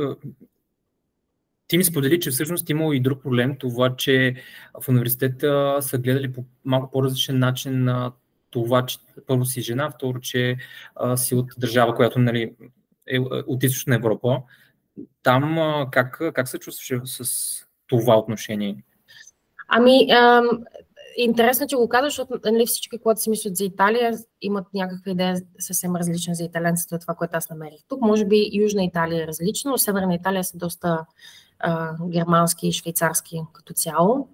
ти 1.68 1.78
ми 1.78 1.84
сподели, 1.84 2.20
че 2.20 2.30
всъщност 2.30 2.70
имало 2.70 2.92
и 2.92 3.00
друг 3.00 3.22
проблем, 3.22 3.56
това, 3.58 3.96
че 3.96 4.34
в 4.84 4.88
университета 4.88 5.78
са 5.80 5.98
гледали 5.98 6.32
по 6.32 6.44
малко 6.64 6.90
по-различен 6.90 7.38
начин 7.38 7.84
на 7.84 8.12
това, 8.50 8.86
че 8.86 8.98
първо 9.26 9.44
си 9.44 9.62
жена, 9.62 9.90
второ, 9.90 10.20
че 10.20 10.56
а, 10.94 11.16
си 11.16 11.34
от 11.34 11.46
държава, 11.58 11.94
която 11.94 12.18
нали, 12.18 12.54
е 13.08 13.18
от 13.20 13.62
източна 13.62 13.94
Европа. 13.94 14.42
Там 15.22 15.58
а, 15.58 15.88
как, 15.90 16.22
как 16.34 16.48
се 16.48 16.58
чувстваше 16.58 17.00
с 17.04 17.66
това 17.86 18.18
отношение? 18.18 18.84
Ами, 19.68 20.10
ам, 20.10 20.64
интересно, 21.16 21.66
че 21.66 21.76
го 21.76 21.88
казваш, 21.88 22.16
защото 22.16 22.50
нали, 22.50 22.66
всички, 22.66 22.98
когато 22.98 23.20
си 23.20 23.30
мислят 23.30 23.56
за 23.56 23.64
Италия, 23.64 24.14
имат 24.42 24.66
някаква 24.74 25.12
идея 25.12 25.36
съвсем 25.58 25.96
различна 25.96 26.34
за 26.34 26.44
италянците 26.44 26.94
от 26.94 27.00
това, 27.00 27.14
което 27.14 27.36
аз 27.36 27.50
намерих. 27.50 27.80
Тук 27.88 28.00
може 28.00 28.24
би 28.24 28.50
Южна 28.52 28.84
Италия 28.84 29.24
е 29.24 29.26
различно, 29.26 29.70
но 29.70 29.78
Северна 29.78 30.14
Италия 30.14 30.44
са 30.44 30.58
доста 30.58 31.06
а, 31.58 31.92
германски 32.08 32.68
и 32.68 32.72
швейцарски 32.72 33.40
като 33.52 33.74
цяло. 33.74 34.28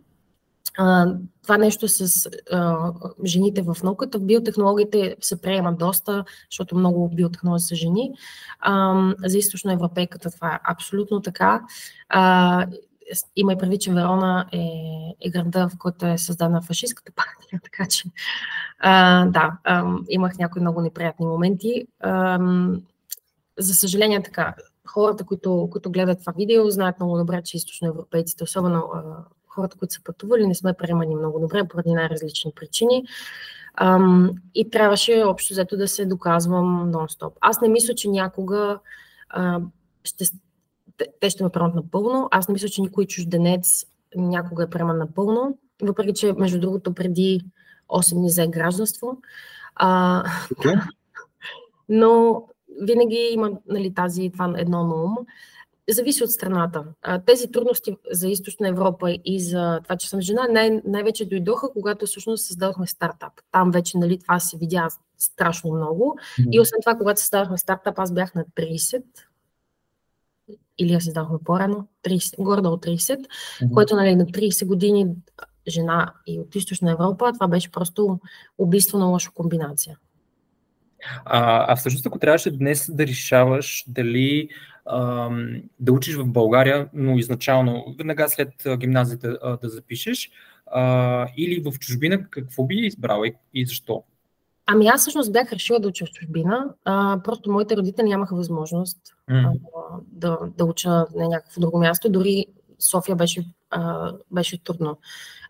А, 0.78 1.14
това 1.42 1.58
нещо 1.58 1.88
с 1.88 2.28
а, 2.52 2.92
жените 3.24 3.62
в 3.62 3.76
науката, 3.82 4.18
в 4.18 4.24
биотехнологиите 4.24 5.16
се 5.20 5.40
приема 5.40 5.72
доста, 5.72 6.24
защото 6.50 6.76
много 6.76 7.08
биотехнологи 7.08 7.62
са 7.62 7.74
жени. 7.74 8.12
А, 8.60 8.94
за 9.24 9.38
източно 9.38 9.72
европейката 9.72 10.30
това 10.30 10.54
е 10.54 10.60
абсолютно 10.64 11.22
така. 11.22 11.62
А, 12.08 12.66
има 13.36 13.52
и 13.52 13.58
преди, 13.58 13.78
че 13.78 13.92
Верона 13.92 14.46
е, 14.52 14.58
е 15.20 15.30
града, 15.30 15.68
в 15.68 15.78
който 15.78 16.06
е 16.06 16.18
създана 16.18 16.62
фашистската 16.62 17.12
партия, 17.12 17.60
така 17.64 17.86
че 17.86 18.04
а, 18.78 19.24
да, 19.26 19.58
а, 19.64 19.94
имах 20.08 20.38
някои 20.38 20.60
много 20.60 20.80
неприятни 20.80 21.26
моменти. 21.26 21.86
А, 22.00 22.38
за 23.58 23.74
съжаление 23.74 24.22
така, 24.22 24.54
хората, 24.86 25.24
които, 25.24 25.68
които 25.72 25.90
гледат 25.90 26.20
това 26.20 26.32
видео, 26.36 26.70
знаят 26.70 27.00
много 27.00 27.18
добре, 27.18 27.42
че 27.42 27.56
източноевропейците, 27.56 28.44
особено 28.44 28.90
а, 28.94 29.02
хората, 29.48 29.78
които 29.78 29.94
са 29.94 30.02
пътували, 30.04 30.46
не 30.46 30.54
сме 30.54 30.72
приемани 30.72 31.16
много 31.16 31.40
добре 31.40 31.68
поради 31.68 31.92
най-различни 31.92 32.52
причини. 32.56 33.04
Ам, 33.76 34.30
и 34.54 34.70
трябваше 34.70 35.22
общо 35.26 35.54
взето 35.54 35.76
да 35.76 35.88
се 35.88 36.06
доказвам 36.06 36.92
нон-стоп. 36.92 37.32
Аз 37.40 37.60
не 37.60 37.68
мисля, 37.68 37.94
че 37.94 38.08
някога 38.08 38.78
а, 39.28 39.60
ще, 40.04 40.24
те 41.20 41.30
ще 41.30 41.44
ме 41.44 41.50
приемат 41.50 41.74
напълно. 41.74 42.28
Аз 42.30 42.48
не 42.48 42.52
мисля, 42.52 42.68
че 42.68 42.82
никой 42.82 43.06
чужденец 43.06 43.86
някога 44.16 44.62
е 44.62 44.70
приеман 44.70 44.98
напълно. 44.98 45.58
Въпреки, 45.82 46.14
че 46.14 46.32
между 46.32 46.60
другото 46.60 46.94
преди 46.94 47.40
8 47.88 48.14
дни 48.14 48.30
за 48.30 48.46
гражданство. 48.46 49.18
А, 49.74 50.22
okay. 50.54 50.82
но 51.88 52.42
винаги 52.80 53.28
има 53.32 53.50
нали, 53.66 53.94
тази, 53.94 54.30
това 54.32 54.54
едно 54.56 54.86
на 54.86 54.94
ум. 54.94 55.16
Зависи 55.90 56.24
от 56.24 56.30
страната. 56.30 56.84
Тези 57.26 57.52
трудности 57.52 57.96
за 58.10 58.28
Източна 58.28 58.68
Европа 58.68 59.18
и 59.24 59.40
за 59.40 59.80
това, 59.82 59.96
че 59.96 60.08
съм 60.08 60.20
жена, 60.20 60.46
най- 60.50 60.82
най-вече 60.84 61.28
дойдоха, 61.28 61.72
когато 61.72 62.06
всъщност 62.06 62.46
създадохме 62.46 62.86
стартап. 62.86 63.32
Там 63.52 63.70
вече 63.70 63.98
нали, 63.98 64.18
това 64.18 64.40
се 64.40 64.56
видя 64.56 64.88
страшно 65.18 65.74
много. 65.74 66.18
Mm-hmm. 66.18 66.48
И 66.52 66.60
освен 66.60 66.80
това, 66.80 66.94
когато 66.94 67.20
създадохме 67.20 67.58
стартап, 67.58 67.98
аз 67.98 68.12
бях 68.12 68.34
на 68.34 68.44
30. 68.44 69.02
Или 70.78 70.92
я 70.92 71.00
създахме 71.00 71.38
по-рано, 71.44 71.88
30, 72.04 72.42
гордо 72.42 72.68
от 72.68 72.86
30, 72.86 72.98
mm-hmm. 72.98 73.70
което 73.70 73.96
нали, 73.96 74.14
на 74.14 74.26
30 74.26 74.66
години 74.66 75.06
жена 75.68 76.12
и 76.26 76.40
от 76.40 76.54
източна 76.54 76.90
Европа, 76.90 77.32
това 77.32 77.48
беше 77.48 77.70
просто 77.70 78.20
убийство 78.58 78.98
на 78.98 79.04
лоша 79.04 79.30
комбинация. 79.34 79.98
А, 81.24 81.72
а 81.72 81.76
всъщност, 81.76 82.06
ако 82.06 82.18
трябваше 82.18 82.50
днес 82.50 82.90
да 82.94 83.06
решаваш 83.06 83.84
дали 83.86 84.48
а, 84.86 85.30
да 85.80 85.92
учиш 85.92 86.14
в 86.14 86.26
България, 86.26 86.88
но 86.94 87.18
изначално, 87.18 87.94
веднага 87.98 88.28
след 88.28 88.52
гимназията 88.78 89.58
да 89.62 89.68
запишеш, 89.68 90.30
а, 90.66 91.26
или 91.36 91.60
в 91.60 91.78
чужбина, 91.78 92.30
какво 92.30 92.64
би 92.66 92.74
избрала 92.74 93.28
и, 93.28 93.34
и 93.54 93.66
защо? 93.66 94.04
Ами 94.72 94.86
аз 94.86 95.00
всъщност 95.00 95.32
бях 95.32 95.52
решила 95.52 95.80
да 95.80 95.88
уча 95.88 96.06
в 96.06 96.10
чужбина. 96.10 96.74
А, 96.84 97.20
просто 97.24 97.52
моите 97.52 97.76
родители 97.76 98.08
нямаха 98.08 98.36
възможност 98.36 98.98
mm. 99.30 99.46
а, 99.46 99.98
да, 100.12 100.38
да 100.58 100.64
уча 100.64 100.90
на 100.90 101.28
някакво 101.28 101.60
друго 101.60 101.78
място. 101.78 102.10
Дори 102.10 102.46
София 102.78 103.16
беше, 103.16 103.44
а, 103.70 104.12
беше 104.30 104.64
трудно. 104.64 104.98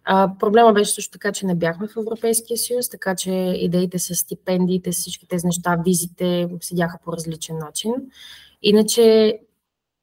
А, 0.05 0.31
проблема 0.39 0.73
беше 0.73 0.93
също 0.93 1.13
така, 1.13 1.33
че 1.33 1.47
не 1.47 1.55
бяхме 1.55 1.89
в 1.89 1.97
Европейския 1.97 2.57
съюз, 2.57 2.89
така 2.89 3.15
че 3.15 3.31
идеите 3.57 3.99
с 3.99 4.15
стипендиите, 4.15 4.93
с 4.93 4.97
всички 4.97 5.29
тези 5.29 5.47
неща, 5.47 5.79
визите 5.85 6.49
седяха 6.61 6.99
по 7.05 7.13
различен 7.13 7.59
начин. 7.59 7.93
Иначе, 8.63 9.39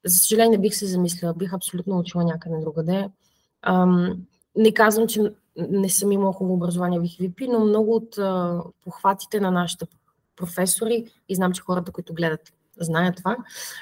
за 0.05 0.19
съжаление, 0.19 0.57
бих 0.57 0.75
се 0.75 0.85
замислила, 0.85 1.33
бих 1.33 1.53
абсолютно 1.53 1.99
учила 1.99 2.23
някъде 2.23 2.57
другаде. 2.61 3.09
Ам, 3.61 4.17
не 4.55 4.73
казвам, 4.73 5.07
че 5.07 5.21
не 5.69 5.89
съм 5.89 6.11
имала 6.11 6.33
хубаво 6.33 6.53
образование 6.53 6.99
в 6.99 7.03
ХВП, 7.03 7.41
но 7.49 7.59
много 7.59 7.95
от 7.95 8.17
а, 8.17 8.61
похватите 8.83 9.39
на 9.39 9.51
нашите 9.51 9.85
професори, 10.35 11.05
и 11.29 11.35
знам, 11.35 11.51
че 11.51 11.61
хората, 11.61 11.91
които 11.91 12.13
гледат, 12.13 12.53
знаят 12.79 13.15
това, 13.15 13.37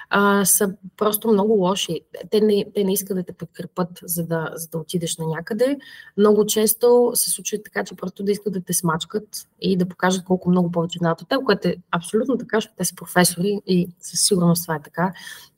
а, 0.10 0.46
са 0.46 0.74
просто 0.98 1.28
много 1.28 1.54
лоши. 1.54 2.02
Те 2.30 2.42
не, 2.42 2.66
те 2.76 2.84
не 2.84 2.94
искат 2.94 3.18
да 3.18 3.24
те 3.24 3.34
подкрепят, 3.34 4.00
за 4.04 4.26
да, 4.28 4.52
за 4.56 4.68
да 4.68 4.78
отидеш 4.78 5.18
на 5.18 5.28
някъде. 5.28 5.78
Много 6.18 6.46
често 6.46 7.12
се 7.14 7.30
случва 7.30 7.58
така, 7.66 7.84
че 7.84 7.96
просто 7.96 8.24
да 8.24 8.32
искат 8.32 8.54
да 8.54 8.62
те 8.62 8.74
смачкат 8.74 9.48
и 9.62 9.78
да 9.78 9.86
покажат 9.86 10.26
колко 10.26 10.50
много 10.50 10.72
повече 10.72 11.00
знаят 11.00 11.22
от 11.22 11.30
теб, 11.30 11.44
което 11.44 11.68
е 11.68 11.76
абсолютно 11.92 12.38
така, 12.38 12.58
защото 12.58 12.76
те 12.78 12.86
са 12.86 12.96
професори 12.96 13.62
и 13.68 13.90
със 14.00 14.22
сигурност 14.22 14.64
това 14.64 14.76
е 14.76 14.82
така. 14.82 15.14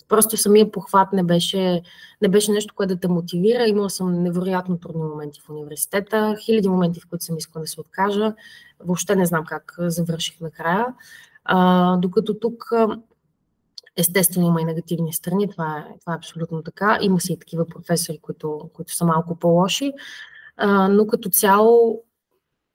Просто 0.09 0.37
самия 0.37 0.71
похват 0.71 1.13
не 1.13 1.23
беше, 1.23 1.81
не 2.21 2.29
беше 2.29 2.51
нещо, 2.51 2.73
което 2.75 2.95
да 2.95 2.99
те 2.99 3.07
мотивира. 3.07 3.67
Имала 3.67 3.89
съм 3.89 4.23
невероятно 4.23 4.77
трудни 4.77 5.03
моменти 5.03 5.41
в 5.41 5.49
университета, 5.49 6.35
хиляди 6.39 6.69
моменти, 6.69 6.99
в 6.99 7.07
които 7.09 7.25
съм 7.25 7.37
искала 7.37 7.63
да 7.63 7.67
се 7.67 7.81
откажа. 7.81 8.33
Въобще 8.79 9.15
не 9.15 9.25
знам 9.25 9.45
как 9.45 9.75
завърших 9.79 10.41
накрая. 10.41 10.85
А, 11.43 11.97
докато 11.97 12.33
тук 12.33 12.71
Естествено 13.99 14.47
има 14.47 14.61
и 14.61 14.65
негативни 14.65 15.13
страни, 15.13 15.49
това 15.49 15.77
е, 15.77 15.99
това 15.99 16.13
е 16.13 16.15
абсолютно 16.15 16.63
така. 16.63 16.97
Има 17.01 17.19
си 17.19 17.33
и 17.33 17.39
такива 17.39 17.65
професори, 17.65 18.17
които, 18.17 18.69
които 18.73 18.95
са 18.95 19.05
малко 19.05 19.35
по-лоши, 19.35 19.93
а, 20.57 20.87
но 20.87 21.07
като 21.07 21.29
цяло 21.29 22.03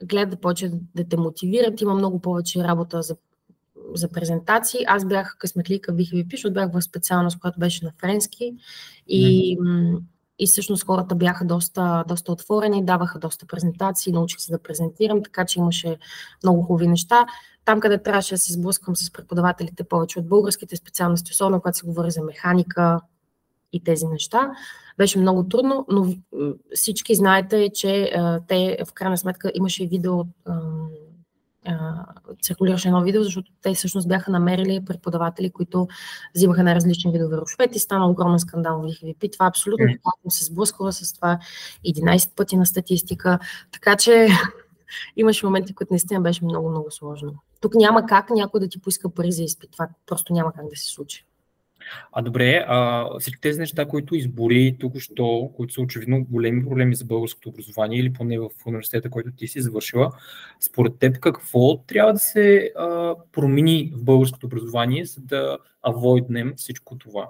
гледат 0.02 0.40
повече 0.40 0.70
да 0.94 1.04
те 1.08 1.16
мотивират. 1.16 1.80
Има 1.80 1.94
много 1.94 2.20
повече 2.20 2.64
работа 2.64 3.02
за, 3.02 3.16
за 3.94 4.08
презентации. 4.08 4.80
Аз 4.86 5.04
бях 5.04 5.36
късметлика 5.38 5.92
в 5.92 5.96
BHVP, 5.96 6.30
защото 6.30 6.54
бях 6.54 6.72
в 6.72 6.82
специалност, 6.82 7.38
която 7.40 7.60
беше 7.60 7.84
на 7.84 7.92
френски 8.00 8.54
и 9.08 9.58
и 10.38 10.46
всъщност 10.46 10.86
хората 10.86 11.14
бяха 11.14 11.44
доста, 11.44 12.04
доста 12.08 12.32
отворени, 12.32 12.84
даваха 12.84 13.18
доста 13.18 13.46
презентации, 13.46 14.12
научих 14.12 14.40
се 14.40 14.52
да 14.52 14.62
презентирам, 14.62 15.22
така 15.22 15.44
че 15.44 15.58
имаше 15.58 15.96
много 16.42 16.62
хубави 16.62 16.88
неща. 16.88 17.26
Там, 17.64 17.80
къде 17.80 18.02
трябваше 18.02 18.34
да 18.34 18.38
се 18.38 18.52
сблъскам 18.52 18.96
с 18.96 19.12
преподавателите 19.12 19.84
повече 19.84 20.18
от 20.18 20.28
българските 20.28 20.76
специалности, 20.76 21.32
особено 21.32 21.60
когато 21.60 21.78
се 21.78 21.86
говори 21.86 22.10
за 22.10 22.22
механика 22.22 23.00
и 23.72 23.84
тези 23.84 24.06
неща, 24.06 24.50
беше 24.98 25.18
много 25.18 25.48
трудно, 25.48 25.86
но 25.88 26.14
всички 26.74 27.14
знаете, 27.14 27.70
че 27.74 28.02
а, 28.16 28.40
те 28.48 28.78
в 28.88 28.92
крайна 28.92 29.18
сметка 29.18 29.52
имаше 29.54 29.86
видео 29.86 30.20
а, 30.44 30.60
циркулираше 32.42 32.88
едно 32.88 33.02
видео, 33.02 33.22
защото 33.22 33.52
те 33.62 33.74
всъщност 33.74 34.08
бяха 34.08 34.30
намерили 34.30 34.84
преподаватели, 34.84 35.50
които 35.50 35.88
взимаха 36.34 36.62
на 36.62 36.74
различни 36.74 37.12
видове 37.12 37.36
рушпет 37.36 37.76
и 37.76 37.78
стана 37.78 38.10
огромен 38.10 38.38
скандал 38.38 38.80
в 38.80 38.84
LichVP. 38.84 39.32
Това 39.32 39.46
абсолютно 39.46 39.86
mm. 39.86 40.28
се 40.28 40.44
сблъсква 40.44 40.92
с 40.92 41.12
това 41.12 41.38
11 41.86 42.34
пъти 42.34 42.56
на 42.56 42.66
статистика, 42.66 43.38
така 43.72 43.96
че 43.96 44.28
имаше 45.16 45.46
моменти, 45.46 45.74
които 45.74 45.92
наистина 45.92 46.20
беше 46.20 46.44
много, 46.44 46.70
много 46.70 46.90
сложно. 46.90 47.34
Тук 47.60 47.74
няма 47.74 48.06
как 48.06 48.30
някой 48.30 48.60
да 48.60 48.68
ти 48.68 48.80
поиска 48.80 49.14
пари 49.14 49.32
за 49.32 49.42
изпит. 49.42 49.70
Това 49.72 49.88
просто 50.06 50.32
няма 50.32 50.52
как 50.52 50.68
да 50.68 50.76
се 50.76 50.88
случи. 50.88 51.26
А 52.12 52.22
добре, 52.22 52.64
а, 52.68 53.08
всички 53.18 53.40
тези 53.40 53.60
неща, 53.60 53.86
които 53.86 54.14
избори 54.14 54.76
тук-що, 54.80 55.50
които 55.56 55.74
са 55.74 55.80
очевидно 55.80 56.24
големи 56.24 56.64
проблеми 56.64 56.94
за 56.94 57.04
българското 57.04 57.48
образование 57.48 57.98
или 57.98 58.12
поне 58.12 58.38
в 58.38 58.48
университета, 58.66 59.10
който 59.10 59.30
ти 59.36 59.46
си 59.48 59.60
завършила, 59.60 60.12
според 60.60 60.98
теб 60.98 61.18
какво 61.18 61.76
трябва 61.76 62.12
да 62.12 62.18
се 62.18 62.72
а, 62.78 63.14
промени 63.32 63.92
в 63.96 64.04
българското 64.04 64.46
образование, 64.46 65.04
за 65.04 65.20
да 65.20 65.58
авойднем 65.82 66.52
всичко 66.56 66.98
това? 66.98 67.28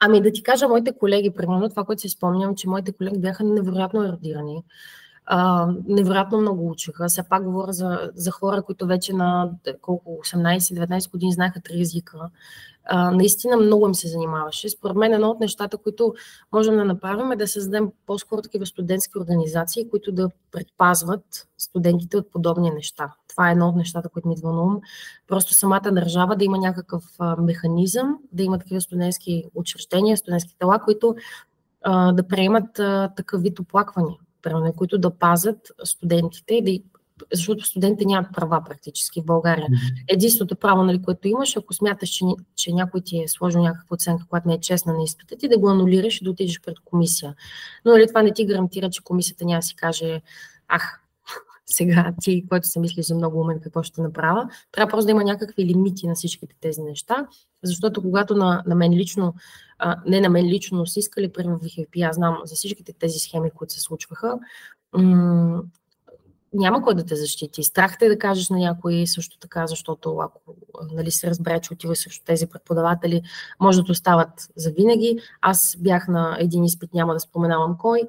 Ами 0.00 0.20
да 0.20 0.32
ти 0.32 0.42
кажа, 0.42 0.68
моите 0.68 0.92
колеги, 0.98 1.30
примерно 1.30 1.68
това, 1.68 1.84
което 1.84 2.02
си 2.02 2.08
спомням, 2.08 2.54
че 2.54 2.68
моите 2.68 2.92
колеги 2.92 3.18
бяха 3.18 3.44
невероятно 3.44 4.04
еродирани. 4.04 4.64
Uh, 5.32 5.76
невероятно 5.88 6.40
много 6.40 6.70
учиха. 6.70 7.08
Сега 7.08 7.28
пак 7.28 7.44
говоря 7.44 7.72
за, 7.72 8.10
за 8.14 8.30
хора, 8.30 8.62
които 8.62 8.86
вече 8.86 9.12
на 9.12 9.50
колко 9.80 10.20
18-19 10.24 11.10
години 11.10 11.32
знаеха 11.32 11.60
три 11.60 11.80
езика 11.80 12.30
а, 12.84 13.10
наистина 13.10 13.56
много 13.56 13.86
им 13.86 13.94
се 13.94 14.08
занимаваше. 14.08 14.68
Според 14.68 14.96
мен 14.96 15.12
едно 15.12 15.30
от 15.30 15.40
нещата, 15.40 15.78
които 15.78 16.14
можем 16.52 16.76
да 16.76 16.84
направим 16.84 17.32
е 17.32 17.36
да 17.36 17.48
създадем 17.48 17.90
по-скоро 18.06 18.42
такива 18.42 18.66
студентски 18.66 19.18
организации, 19.18 19.90
които 19.90 20.12
да 20.12 20.30
предпазват 20.52 21.48
студентите 21.58 22.16
от 22.16 22.30
подобни 22.30 22.70
неща. 22.70 23.12
Това 23.28 23.48
е 23.48 23.52
едно 23.52 23.68
от 23.68 23.76
нещата, 23.76 24.08
които 24.08 24.28
ми 24.28 24.34
идва 24.34 24.52
на 24.52 24.62
ум. 24.62 24.80
Просто 25.26 25.54
самата 25.54 25.90
държава 25.92 26.36
да 26.36 26.44
има 26.44 26.58
някакъв 26.58 27.04
механизъм, 27.38 28.18
да 28.32 28.42
има 28.42 28.58
такива 28.58 28.80
студентски 28.80 29.44
учреждения, 29.54 30.16
студентски 30.16 30.56
тела, 30.58 30.78
които 30.84 31.14
а, 31.82 32.12
да 32.12 32.28
приемат 32.28 32.78
а, 32.78 33.12
такъв 33.16 33.42
вид 33.42 33.58
оплаквания, 33.58 34.16
които 34.76 34.98
да 34.98 35.10
пазят 35.10 35.58
студентите 35.84 36.54
и 36.54 36.62
да 36.62 36.70
защото 37.32 37.64
студентите 37.64 38.04
нямат 38.04 38.32
права 38.32 38.62
практически 38.66 39.20
в 39.20 39.24
България. 39.24 39.66
Единственото 40.08 40.56
право, 40.56 40.82
нали, 40.82 41.02
което 41.02 41.28
имаш, 41.28 41.56
ако 41.56 41.74
смяташ, 41.74 42.08
че, 42.08 42.24
че 42.56 42.72
някой 42.72 43.00
ти 43.00 43.22
е 43.22 43.28
сложил 43.28 43.62
някаква 43.62 43.94
оценка, 43.94 44.26
която 44.28 44.48
не 44.48 44.54
е 44.54 44.60
честна 44.60 44.92
на 44.92 45.02
изпита 45.02 45.36
ти, 45.36 45.48
да 45.48 45.58
го 45.58 45.70
анулираш 45.70 46.20
и 46.20 46.24
да 46.24 46.30
отидеш 46.30 46.60
пред 46.60 46.80
комисия. 46.84 47.34
Но 47.84 47.92
нали, 47.92 48.08
това 48.08 48.22
не 48.22 48.32
ти 48.32 48.46
гарантира, 48.46 48.90
че 48.90 49.02
комисията 49.04 49.44
няма 49.44 49.58
да 49.58 49.62
си 49.62 49.76
каже, 49.76 50.22
ах, 50.68 51.00
сега 51.66 52.14
ти, 52.20 52.46
който 52.48 52.68
се 52.68 52.80
мисли 52.80 53.02
за 53.02 53.14
много 53.14 53.40
умен, 53.40 53.60
какво 53.60 53.82
ще 53.82 54.00
направя. 54.00 54.48
Трябва 54.72 54.90
просто 54.90 55.06
да 55.06 55.10
има 55.10 55.24
някакви 55.24 55.64
лимити 55.64 56.06
на 56.06 56.14
всичките 56.14 56.54
тези 56.60 56.82
неща, 56.82 57.26
защото 57.62 58.02
когато 58.02 58.36
на, 58.36 58.62
на 58.66 58.74
мен 58.74 58.92
лично, 58.92 59.34
а, 59.78 59.96
не 60.06 60.20
на 60.20 60.28
мен 60.28 60.46
лично, 60.46 60.78
но 60.78 60.86
са 60.86 60.98
искали, 60.98 61.32
примерно 61.32 61.58
в 61.58 61.62
HFP, 61.62 62.08
аз 62.08 62.16
знам 62.16 62.38
за 62.44 62.54
всичките 62.54 62.92
тези 62.92 63.18
схеми, 63.18 63.50
които 63.50 63.72
се 63.72 63.80
случваха, 63.80 64.38
м- 64.92 65.62
няма 66.54 66.82
кой 66.82 66.94
да 66.94 67.04
те 67.04 67.16
защити. 67.16 67.62
Страх 67.62 67.98
те 67.98 68.08
да 68.08 68.18
кажеш 68.18 68.50
на 68.50 68.58
някой 68.58 69.06
също 69.06 69.38
така, 69.38 69.66
защото 69.66 70.18
ако 70.18 70.40
нали, 70.92 71.10
се 71.10 71.30
разбере, 71.30 71.60
че 71.60 71.72
отива 71.72 71.96
срещу 71.96 72.24
тези 72.24 72.46
преподаватели, 72.46 73.22
може 73.60 73.82
да 73.82 73.92
остават 73.92 74.48
за 74.56 74.70
винаги. 74.70 75.18
Аз 75.40 75.76
бях 75.78 76.08
на 76.08 76.36
един 76.40 76.64
изпит, 76.64 76.94
няма 76.94 77.14
да 77.14 77.20
споменавам 77.20 77.76
кой. 77.78 78.00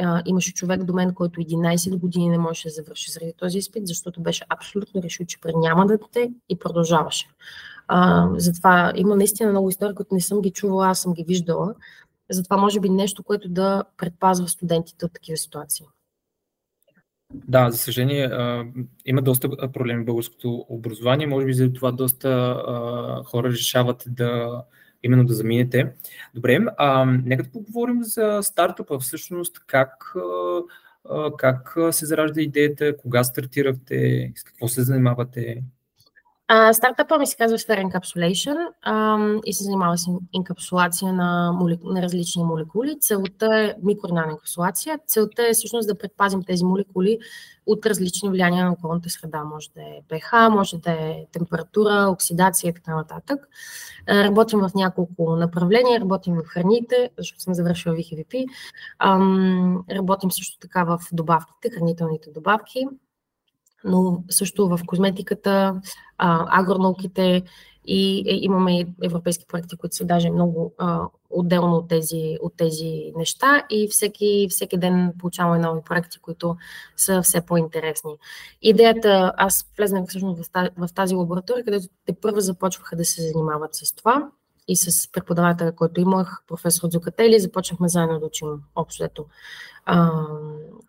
А, 0.00 0.22
имаше 0.26 0.54
човек 0.54 0.84
до 0.84 0.92
мен, 0.92 1.14
който 1.14 1.40
11 1.40 1.98
години 1.98 2.28
не 2.28 2.38
можеше 2.38 2.68
да 2.68 2.74
завърши 2.74 3.10
заради 3.10 3.32
този 3.36 3.58
изпит, 3.58 3.86
защото 3.86 4.20
беше 4.20 4.44
абсолютно 4.48 5.02
решил, 5.02 5.26
че 5.26 5.38
няма 5.54 5.86
да 5.86 5.98
те 6.12 6.30
и 6.48 6.58
продължаваше. 6.58 7.28
А, 7.88 8.28
затова 8.36 8.92
има 8.96 9.16
наистина 9.16 9.50
много 9.50 9.68
истории, 9.68 9.94
които 9.94 10.14
не 10.14 10.20
съм 10.20 10.40
ги 10.40 10.50
чувала, 10.50 10.88
аз 10.88 11.00
съм 11.00 11.12
ги 11.12 11.24
виждала. 11.24 11.74
Затова 12.30 12.56
може 12.56 12.80
би 12.80 12.88
нещо, 12.88 13.22
което 13.22 13.48
да 13.48 13.84
предпазва 13.96 14.48
студентите 14.48 15.06
от 15.06 15.12
такива 15.12 15.36
ситуации. 15.36 15.86
Да, 17.34 17.70
за 17.70 17.78
съжаление, 17.78 18.30
има 19.04 19.22
доста 19.22 19.72
проблеми 19.72 20.02
в 20.02 20.06
българското 20.06 20.66
образование. 20.68 21.26
Може 21.26 21.46
би 21.46 21.52
за 21.52 21.72
това 21.72 21.92
доста 21.92 22.56
хора 23.26 23.48
решават 23.50 24.04
да 24.06 24.62
именно 25.02 25.24
да 25.24 25.34
заминете. 25.34 25.92
Добре, 26.34 26.58
а, 26.76 27.04
нека 27.04 27.42
да 27.42 27.50
поговорим 27.50 28.02
за 28.02 28.38
стартъпа. 28.42 28.98
Всъщност, 28.98 29.58
как, 29.66 30.14
как 31.38 31.76
се 31.90 32.06
заражда 32.06 32.40
идеята, 32.40 32.96
кога 32.96 33.24
стартирахте, 33.24 34.32
с 34.36 34.44
какво 34.44 34.68
се 34.68 34.82
занимавате? 34.82 35.62
А, 36.48 36.72
стартапа 36.72 37.18
ми 37.18 37.26
се 37.26 37.36
казва 37.36 37.58
Sphere 37.58 37.84
Encapsulation 37.84 38.68
а, 38.82 39.18
и 39.46 39.54
се 39.54 39.64
занимава 39.64 39.98
с 39.98 40.06
инкапсулация 40.32 41.12
на, 41.12 41.52
моли... 41.52 41.78
на 41.84 42.02
различни 42.02 42.44
молекули. 42.44 42.96
Целта 43.00 43.48
е 43.60 43.74
микронана 43.82 44.30
инкапсулация. 44.30 44.98
Целта 45.06 45.48
е 45.48 45.52
всъщност 45.52 45.88
да 45.88 45.98
предпазим 45.98 46.42
тези 46.42 46.64
молекули 46.64 47.18
от 47.66 47.86
различни 47.86 48.28
влияния 48.28 48.64
на 48.64 48.72
околната 48.72 49.10
среда. 49.10 49.44
Може 49.44 49.68
да 49.74 49.80
е 49.80 50.00
pH, 50.08 50.48
може 50.48 50.78
да 50.78 50.90
е 50.90 51.26
температура, 51.32 52.08
оксидация 52.10 52.70
и 52.70 52.74
така 52.74 52.96
нататък. 52.96 53.48
Работим 54.08 54.60
в 54.60 54.70
няколко 54.74 55.36
направления. 55.36 56.00
Работим 56.00 56.34
в 56.34 56.46
храните, 56.46 57.10
защото 57.18 57.42
съм 57.42 57.54
завършила 57.54 57.94
VHVP. 57.94 58.46
Работим 59.90 60.30
също 60.30 60.58
така 60.58 60.84
в 60.84 61.00
добавките, 61.12 61.70
хранителните 61.70 62.30
добавки 62.30 62.86
но 63.84 64.24
също 64.30 64.68
в 64.68 64.80
козметиката, 64.86 65.80
агронауките 66.18 67.42
и 67.86 68.24
е, 68.26 68.34
имаме 68.34 68.86
европейски 69.02 69.46
проекти, 69.48 69.76
които 69.76 69.96
са 69.96 70.04
даже 70.04 70.30
много 70.30 70.74
а, 70.78 71.00
отделно 71.30 71.76
от 71.76 71.88
тези, 71.88 72.36
от 72.42 72.56
тези 72.56 73.12
неща 73.16 73.66
и 73.70 73.88
всеки, 73.88 74.46
всеки 74.50 74.76
ден 74.76 75.12
получаваме 75.18 75.58
нови 75.58 75.80
проекти, 75.84 76.18
които 76.18 76.56
са 76.96 77.22
все 77.22 77.40
по-интересни. 77.40 78.16
Идеята, 78.62 79.32
аз 79.36 79.66
влезнах 79.76 80.08
всъщност 80.08 80.50
в 80.76 80.88
тази 80.94 81.14
лаборатория, 81.14 81.64
където 81.64 81.86
те 82.06 82.12
първо 82.20 82.40
започваха 82.40 82.96
да 82.96 83.04
се 83.04 83.22
занимават 83.22 83.74
с 83.74 83.94
това 83.94 84.28
и 84.68 84.76
с 84.76 85.12
преподавателя, 85.12 85.72
който 85.72 86.00
имах, 86.00 86.42
професор 86.48 86.88
Дзукатели, 86.88 87.40
започнахме 87.40 87.88
заедно 87.88 88.20
да 88.20 88.26
учим 88.26 88.48
общото 88.76 89.26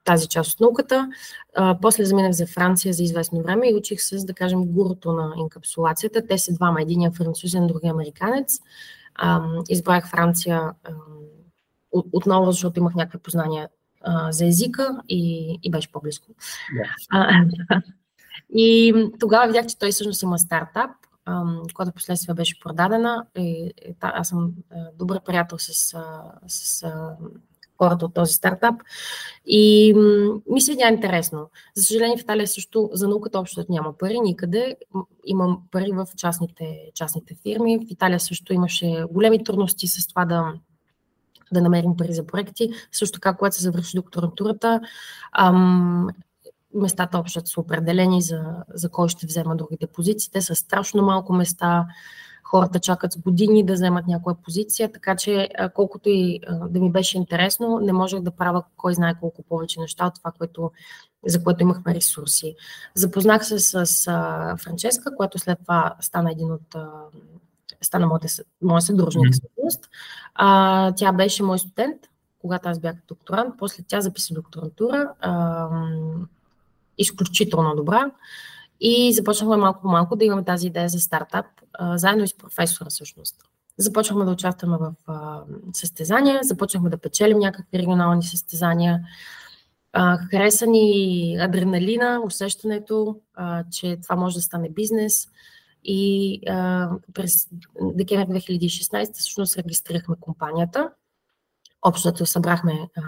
тази 0.03 0.27
част 0.27 0.53
от 0.53 0.59
науката. 0.59 1.09
А, 1.55 1.77
после 1.81 2.05
заминах 2.05 2.31
за 2.31 2.47
Франция 2.47 2.93
за 2.93 3.03
известно 3.03 3.43
време 3.43 3.69
и 3.69 3.75
учих 3.75 4.01
с, 4.01 4.25
да 4.25 4.33
кажем, 4.33 4.65
гурото 4.65 5.11
на 5.11 5.33
инкапсулацията. 5.37 6.27
Те 6.27 6.37
са 6.37 6.53
двама, 6.53 6.81
един 6.81 7.01
е 7.01 7.11
французен, 7.11 7.67
другия 7.67 7.91
американец. 7.91 8.59
А, 9.15 9.41
избрах 9.69 10.09
Франция 10.09 10.61
а, 10.61 10.91
отново, 11.91 12.51
защото 12.51 12.79
имах 12.79 12.95
някакви 12.95 13.19
познания 13.19 13.69
а, 14.01 14.31
за 14.31 14.45
езика 14.45 15.01
и, 15.09 15.53
и 15.63 15.71
беше 15.71 15.91
по-близко. 15.91 16.27
Yeah. 17.13 17.81
и 18.55 18.93
тогава 19.19 19.47
видях, 19.47 19.65
че 19.65 19.79
той 19.79 19.91
всъщност 19.91 20.21
има 20.21 20.39
стартап, 20.39 20.91
която 21.73 21.91
последствие 21.91 22.35
беше 22.35 22.59
продадена. 22.59 23.25
И, 23.37 23.73
и, 23.87 23.95
аз 24.01 24.27
съм 24.27 24.51
добър 24.99 25.23
приятел 25.23 25.57
с, 25.57 25.95
с 26.47 26.85
хората 27.77 28.05
от 28.05 28.13
този 28.13 28.33
стартап. 28.33 28.75
И 29.45 29.93
ми 30.49 30.61
се 30.61 30.71
видя 30.71 30.87
интересно. 30.87 31.49
За 31.75 31.83
съжаление, 31.83 32.17
в 32.17 32.21
Италия 32.21 32.47
също 32.47 32.89
за 32.93 33.07
науката 33.07 33.39
общо 33.39 33.65
няма 33.69 33.97
пари 33.97 34.19
никъде. 34.19 34.75
Имам 35.25 35.61
пари 35.71 35.91
в 35.91 36.07
частните, 36.17 36.91
частните 36.93 37.35
фирми. 37.41 37.77
В 37.77 37.91
Италия 37.91 38.19
също 38.19 38.53
имаше 38.53 39.03
големи 39.11 39.43
трудности 39.43 39.87
с 39.87 40.07
това 40.07 40.25
да, 40.25 40.53
да 41.53 41.61
намерим 41.61 41.97
пари 41.97 42.13
за 42.13 42.25
проекти. 42.25 42.69
Също 42.91 43.19
така, 43.19 43.33
когато 43.35 43.55
се 43.55 43.63
завърши 43.63 43.97
докторантурата, 43.97 44.81
ам, 45.31 46.07
местата 46.73 47.17
общо 47.17 47.45
са 47.45 47.59
определени 47.59 48.21
за, 48.21 48.43
за 48.73 48.89
кой 48.89 49.09
ще 49.09 49.27
взема 49.27 49.55
другите 49.55 49.87
позиции. 49.87 50.31
Те 50.31 50.41
са 50.41 50.55
страшно 50.55 51.03
малко 51.03 51.33
места 51.33 51.87
хората 52.43 52.79
чакат 52.79 53.13
с 53.13 53.17
години 53.17 53.65
да 53.65 53.73
вземат 53.73 54.07
някоя 54.07 54.35
позиция, 54.35 54.91
така 54.91 55.15
че 55.15 55.49
колкото 55.73 56.09
и 56.09 56.39
да 56.69 56.79
ми 56.79 56.91
беше 56.91 57.17
интересно, 57.17 57.79
не 57.79 57.93
можех 57.93 58.21
да 58.21 58.31
правя 58.31 58.63
кой 58.77 58.93
знае 58.93 59.13
колко 59.19 59.43
повече 59.43 59.79
неща 59.79 60.07
от 60.07 60.15
това, 60.15 60.31
което, 60.31 60.71
за 61.25 61.43
което 61.43 61.63
имахме 61.63 61.95
ресурси. 61.95 62.55
Запознах 62.95 63.45
се 63.45 63.59
с, 63.59 63.85
Франческа, 64.59 65.15
която 65.15 65.39
след 65.39 65.59
това 65.59 65.95
стана 65.99 66.31
един 66.31 66.51
от 66.51 66.75
стана 67.81 68.07
моята, 68.07 68.27
моя 68.61 68.81
съдружник. 68.81 69.33
Mm-hmm. 69.33 70.95
тя 70.95 71.13
беше 71.13 71.43
мой 71.43 71.59
студент, 71.59 72.01
когато 72.39 72.69
аз 72.69 72.79
бях 72.79 72.95
докторант, 73.07 73.55
после 73.57 73.83
тя 73.87 74.01
записа 74.01 74.33
докторантура. 74.33 75.13
А, 75.19 75.69
изключително 76.97 77.75
добра. 77.75 78.11
И 78.79 79.13
започнахме 79.13 79.57
малко 79.57 79.81
по 79.81 79.87
малко 79.87 80.15
да 80.15 80.25
имаме 80.25 80.43
тази 80.43 80.67
идея 80.67 80.89
за 80.89 80.99
стартап, 80.99 81.45
заедно 81.95 82.23
и 82.23 82.27
с 82.27 82.37
професора 82.37 82.89
всъщност. 82.89 83.35
Започнахме 83.77 84.25
да 84.25 84.31
участваме 84.31 84.77
в 84.77 84.93
състезания, 85.73 86.39
започнахме 86.43 86.89
да 86.89 86.97
печелим 86.97 87.39
някакви 87.39 87.79
регионални 87.79 88.23
състезания. 88.23 88.99
Хареса 90.31 90.67
ни 90.67 91.37
адреналина, 91.39 92.21
усещането, 92.25 93.19
че 93.71 93.97
това 94.03 94.15
може 94.15 94.35
да 94.35 94.41
стане 94.41 94.69
бизнес. 94.69 95.27
И 95.83 96.39
а, 96.49 96.89
през 97.13 97.47
декември 97.81 98.25
2016 98.25 99.13
всъщност 99.13 99.57
регистрирахме 99.57 100.15
компанията 100.19 100.89
Общото 101.85 102.25
събрахме 102.25 102.89
а, 102.97 103.01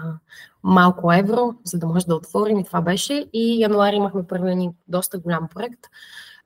малко 0.62 1.12
евро, 1.12 1.54
за 1.64 1.78
да 1.78 1.86
може 1.86 2.06
да 2.06 2.14
отворим 2.14 2.58
и 2.58 2.64
това 2.64 2.80
беше. 2.80 3.26
И 3.32 3.60
януари 3.62 3.96
имахме 3.96 4.26
първи 4.26 4.54
ни 4.54 4.70
доста 4.88 5.18
голям 5.18 5.48
проект 5.54 5.80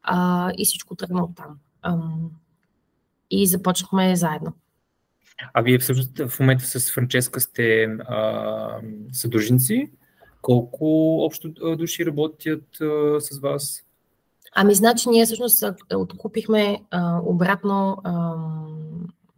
а, 0.03 0.51
и 0.59 0.65
всичко 0.65 0.95
тръгна 0.95 1.25
от 1.25 1.37
там. 1.37 1.59
А, 1.83 1.99
и 3.31 3.47
започнахме 3.47 4.17
заедно. 4.17 4.53
А 5.55 5.63
вие 5.63 5.79
всъщност 5.79 6.19
в 6.29 6.41
момента 6.41 6.65
с 6.65 6.93
Франческа 6.93 7.41
сте 7.41 7.85
а, 7.85 8.69
съдружници. 9.13 9.91
Колко 10.43 11.17
общо 11.25 11.49
души 11.77 12.07
работят 12.07 12.81
а, 12.81 13.21
с 13.21 13.39
вас? 13.39 13.83
Ами, 14.55 14.75
значи, 14.75 15.09
ние 15.09 15.25
всъщност 15.25 15.65
откупихме 15.95 16.81
а, 16.91 17.21
обратно 17.25 17.97
а, 18.05 18.35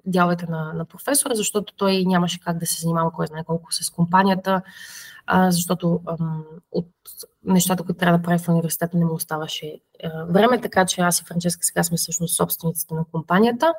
дяловете 0.07 0.47
на, 0.47 0.73
на 0.73 0.85
професора, 0.85 1.35
защото 1.35 1.75
той 1.77 2.05
нямаше 2.07 2.41
как 2.41 2.59
да 2.59 2.67
се 2.67 2.81
занимава 2.81 3.13
кой 3.13 3.27
знае 3.27 3.45
колко 3.45 3.73
с 3.73 3.91
компанията, 3.91 4.63
а, 5.27 5.51
защото 5.51 6.01
ам, 6.07 6.45
от 6.73 6.89
нещата, 7.45 7.85
които 7.85 7.99
трябва 7.99 8.19
да 8.19 8.25
прави 8.25 8.39
в 8.39 8.49
университета, 8.49 8.97
не 8.97 9.05
му 9.05 9.15
оставаше 9.15 9.81
а, 10.05 10.25
време, 10.25 10.61
така 10.61 10.87
че 10.87 11.01
аз 11.01 11.21
и 11.21 11.25
Франческа 11.25 11.65
сега 11.65 11.83
сме 11.83 11.97
всъщност 11.97 12.37
собствениците 12.37 12.95
на 12.95 13.05
компанията. 13.13 13.75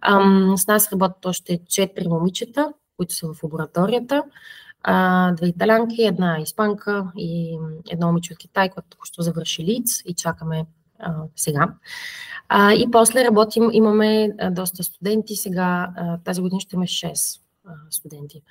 Ам, 0.00 0.54
с 0.58 0.66
нас 0.66 0.92
работят 0.92 1.26
още 1.26 1.60
четири 1.68 2.08
момичета, 2.08 2.72
които 2.96 3.14
са 3.14 3.32
в 3.32 3.42
лабораторията. 3.42 4.22
А, 4.82 5.32
две 5.32 5.46
италянки, 5.46 6.02
една 6.02 6.40
испанка 6.40 7.12
и 7.16 7.58
едно 7.90 8.06
момиче 8.06 8.32
от 8.32 8.38
Китай, 8.38 8.70
което 8.70 8.88
току-що 8.88 9.22
завърши 9.22 9.64
лиц 9.64 10.02
и 10.04 10.14
чакаме 10.14 10.66
сега. 11.36 11.74
А, 12.48 12.72
и 12.72 12.90
после 12.90 13.24
работим, 13.24 13.70
имаме 13.72 14.30
а, 14.40 14.50
доста 14.50 14.84
студенти, 14.84 15.36
сега 15.36 15.90
а, 15.96 16.18
тази 16.18 16.40
година 16.40 16.60
ще 16.60 16.76
имаме 16.76 16.86
6 16.86 17.40
а, 17.66 17.70
студенти. 17.90 18.42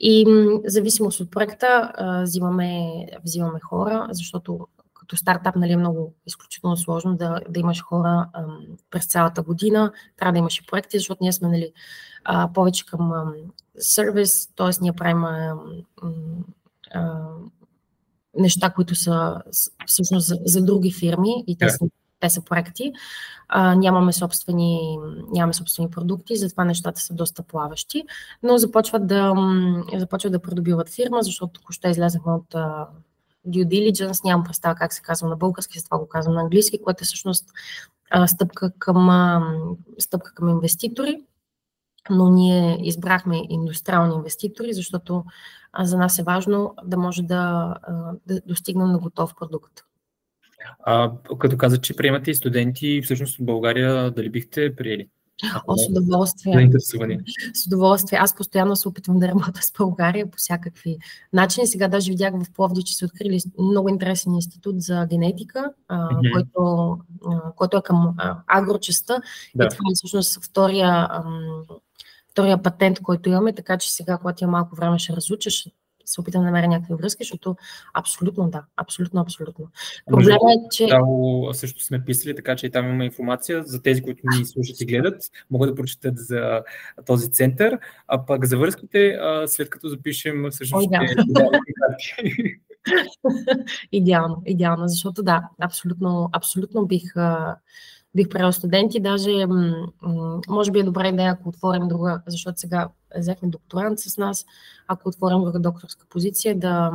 И 0.00 0.26
м, 0.26 0.60
зависимост 0.64 1.20
от 1.20 1.30
проекта 1.30 1.92
а, 1.94 2.22
взимаме, 2.22 3.06
взимаме 3.24 3.60
хора, 3.60 4.06
защото 4.10 4.66
като 4.94 5.16
стартап 5.16 5.56
нали, 5.56 5.72
е 5.72 5.76
много 5.76 6.14
изключително 6.26 6.76
сложно 6.76 7.16
да, 7.16 7.40
да 7.48 7.60
имаш 7.60 7.82
хора 7.82 8.28
а, 8.32 8.44
през 8.90 9.06
цялата 9.06 9.42
година, 9.42 9.92
трябва 10.16 10.32
да 10.32 10.38
имаш 10.38 10.58
и 10.58 10.66
проекти, 10.66 10.98
защото 10.98 11.18
ние 11.20 11.32
сме 11.32 11.48
нали, 11.48 11.72
а, 12.24 12.52
повече 12.52 12.86
към 12.86 13.32
сервис, 13.78 14.48
т.е. 14.56 14.70
ние 14.80 14.92
правим 14.92 15.24
а, 15.24 15.56
а, 16.94 17.22
неща, 18.38 18.70
които 18.70 18.94
са 18.94 19.42
всъщност 19.86 20.26
за, 20.26 20.38
за 20.44 20.64
други 20.64 20.92
фирми 20.92 21.44
и 21.46 21.56
те, 21.58 21.64
yeah. 21.64 21.78
са, 21.78 21.84
те 22.20 22.30
са 22.30 22.44
проекти. 22.44 22.92
А, 23.48 23.74
нямаме, 23.74 24.12
собствени, 24.12 24.98
нямаме 25.32 25.52
собствени 25.52 25.90
продукти, 25.90 26.36
затова 26.36 26.64
нещата 26.64 27.00
са 27.00 27.14
доста 27.14 27.42
плаващи, 27.42 28.04
но 28.42 28.58
започват 28.58 29.06
да, 29.06 29.34
започват 29.94 30.32
да 30.32 30.42
придобиват 30.42 30.88
фирма, 30.88 31.22
защото 31.22 31.52
току-що 31.52 31.88
излязахме 31.88 32.32
от 32.32 32.54
due 33.48 33.66
diligence, 33.66 34.24
нямам 34.24 34.44
представа 34.44 34.74
как 34.74 34.92
се 34.92 35.02
казва 35.02 35.28
на 35.28 35.36
български, 35.36 35.78
затова 35.78 35.98
го 35.98 36.08
казвам 36.08 36.34
на 36.34 36.40
английски, 36.40 36.82
което 36.82 37.02
е 37.02 37.04
всъщност 37.04 37.50
uh, 38.14 38.26
стъпка, 38.26 38.72
към, 38.78 38.96
uh, 38.96 39.76
стъпка 39.98 40.34
към 40.34 40.48
инвеститори 40.48 41.22
но 42.10 42.30
ние 42.30 42.78
избрахме 42.82 43.42
индустриални 43.48 44.14
инвеститори, 44.14 44.72
защото 44.72 45.24
за 45.80 45.98
нас 45.98 46.18
е 46.18 46.22
важно 46.22 46.74
да 46.84 46.96
може 46.96 47.22
да, 47.22 47.74
да 48.26 48.40
достигнем 48.46 48.92
на 48.92 48.98
готов 48.98 49.34
продукт. 49.34 49.72
А, 50.84 51.12
като 51.38 51.56
каза, 51.56 51.80
че 51.80 51.96
приемате 51.96 52.30
и 52.30 52.34
студенти, 52.34 53.02
всъщност 53.04 53.38
в 53.38 53.44
България 53.44 54.10
дали 54.10 54.30
бихте 54.30 54.76
приели? 54.76 55.08
О, 55.66 55.76
с 55.76 55.88
удоволствие. 55.90 56.70
С 57.54 57.66
удоволствие. 57.66 58.18
Аз 58.18 58.36
постоянно 58.36 58.76
се 58.76 58.88
опитвам 58.88 59.18
да 59.18 59.28
работя 59.28 59.62
с 59.62 59.72
България 59.78 60.30
по 60.30 60.36
всякакви 60.36 60.96
начини. 61.32 61.66
Сега 61.66 61.88
даже 61.88 62.10
видях 62.10 62.34
в 62.34 62.52
Пловди, 62.54 62.82
че 62.82 62.96
се 62.96 63.04
открили 63.04 63.40
много 63.58 63.88
интересен 63.88 64.34
институт 64.34 64.80
за 64.80 65.06
генетика, 65.10 65.72
mm-hmm. 65.90 66.32
който, 66.32 66.98
който 67.56 67.76
е 67.76 67.82
към 67.82 68.14
агрочеста. 68.46 69.20
Да. 69.54 69.64
И 69.64 69.68
това 69.68 69.84
е 69.90 69.94
всъщност 69.94 70.44
втория, 70.44 71.08
втория 72.36 72.62
патент, 72.62 73.00
който 73.00 73.28
имаме, 73.28 73.52
така 73.52 73.78
че 73.78 73.92
сега, 73.92 74.18
когато 74.18 74.44
я 74.44 74.48
малко 74.48 74.76
време 74.76 74.98
ще 74.98 75.12
разуча, 75.12 75.50
ще, 75.50 75.70
се 76.04 76.20
опитам 76.20 76.40
да 76.40 76.44
намеря 76.44 76.68
някакви 76.68 76.94
връзки, 76.94 77.24
защото 77.24 77.56
абсолютно 77.94 78.50
да, 78.50 78.62
абсолютно, 78.76 79.20
абсолютно. 79.20 79.68
Проблема 80.06 80.52
е, 80.52 80.68
че... 80.70 80.86
Да, 80.86 81.00
също 81.54 81.84
сме 81.84 82.04
писали, 82.04 82.36
така 82.36 82.56
че 82.56 82.66
и 82.66 82.70
там 82.70 82.90
има 82.90 83.04
информация 83.04 83.62
за 83.62 83.82
тези, 83.82 84.02
които 84.02 84.22
ни 84.38 84.44
слушат 84.44 84.80
и 84.80 84.86
гледат, 84.86 85.22
могат 85.50 85.70
да 85.70 85.74
прочитат 85.74 86.18
за 86.18 86.62
този 87.06 87.32
център, 87.32 87.78
а 88.08 88.26
пък 88.26 88.44
за 88.44 88.58
връзките, 88.58 89.18
след 89.46 89.70
като 89.70 89.88
запишем 89.88 90.50
всъщност... 90.50 90.88
Ой, 90.92 90.98
да. 91.26 91.50
идеално, 93.92 94.42
идеално, 94.46 94.88
защото 94.88 95.22
да, 95.22 95.48
абсолютно, 95.60 96.30
абсолютно 96.32 96.86
бих, 96.86 97.12
бих 98.16 98.28
правил 98.28 98.52
студенти. 98.52 99.00
Даже, 99.00 99.46
може 100.48 100.70
би 100.70 100.78
е 100.78 100.82
добра 100.82 101.08
идея, 101.08 101.32
ако 101.32 101.48
отворим 101.48 101.88
друга, 101.88 102.22
защото 102.26 102.60
сега 102.60 102.88
взехме 103.18 103.48
докторант 103.48 104.00
с 104.00 104.18
нас, 104.18 104.46
ако 104.88 105.08
отворим 105.08 105.40
друга 105.40 105.58
докторска 105.58 106.06
позиция, 106.10 106.58
да... 106.58 106.92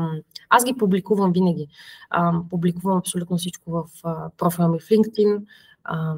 Аз 0.49 0.65
ги 0.65 0.77
публикувам 0.77 1.31
винаги. 1.31 1.67
публикувам 2.49 2.97
абсолютно 2.97 3.37
всичко 3.37 3.71
в 3.71 3.85
профила 4.37 4.67
ми 4.67 4.79
в 4.79 4.83
LinkedIn, 4.83 5.41
а, 5.83 6.15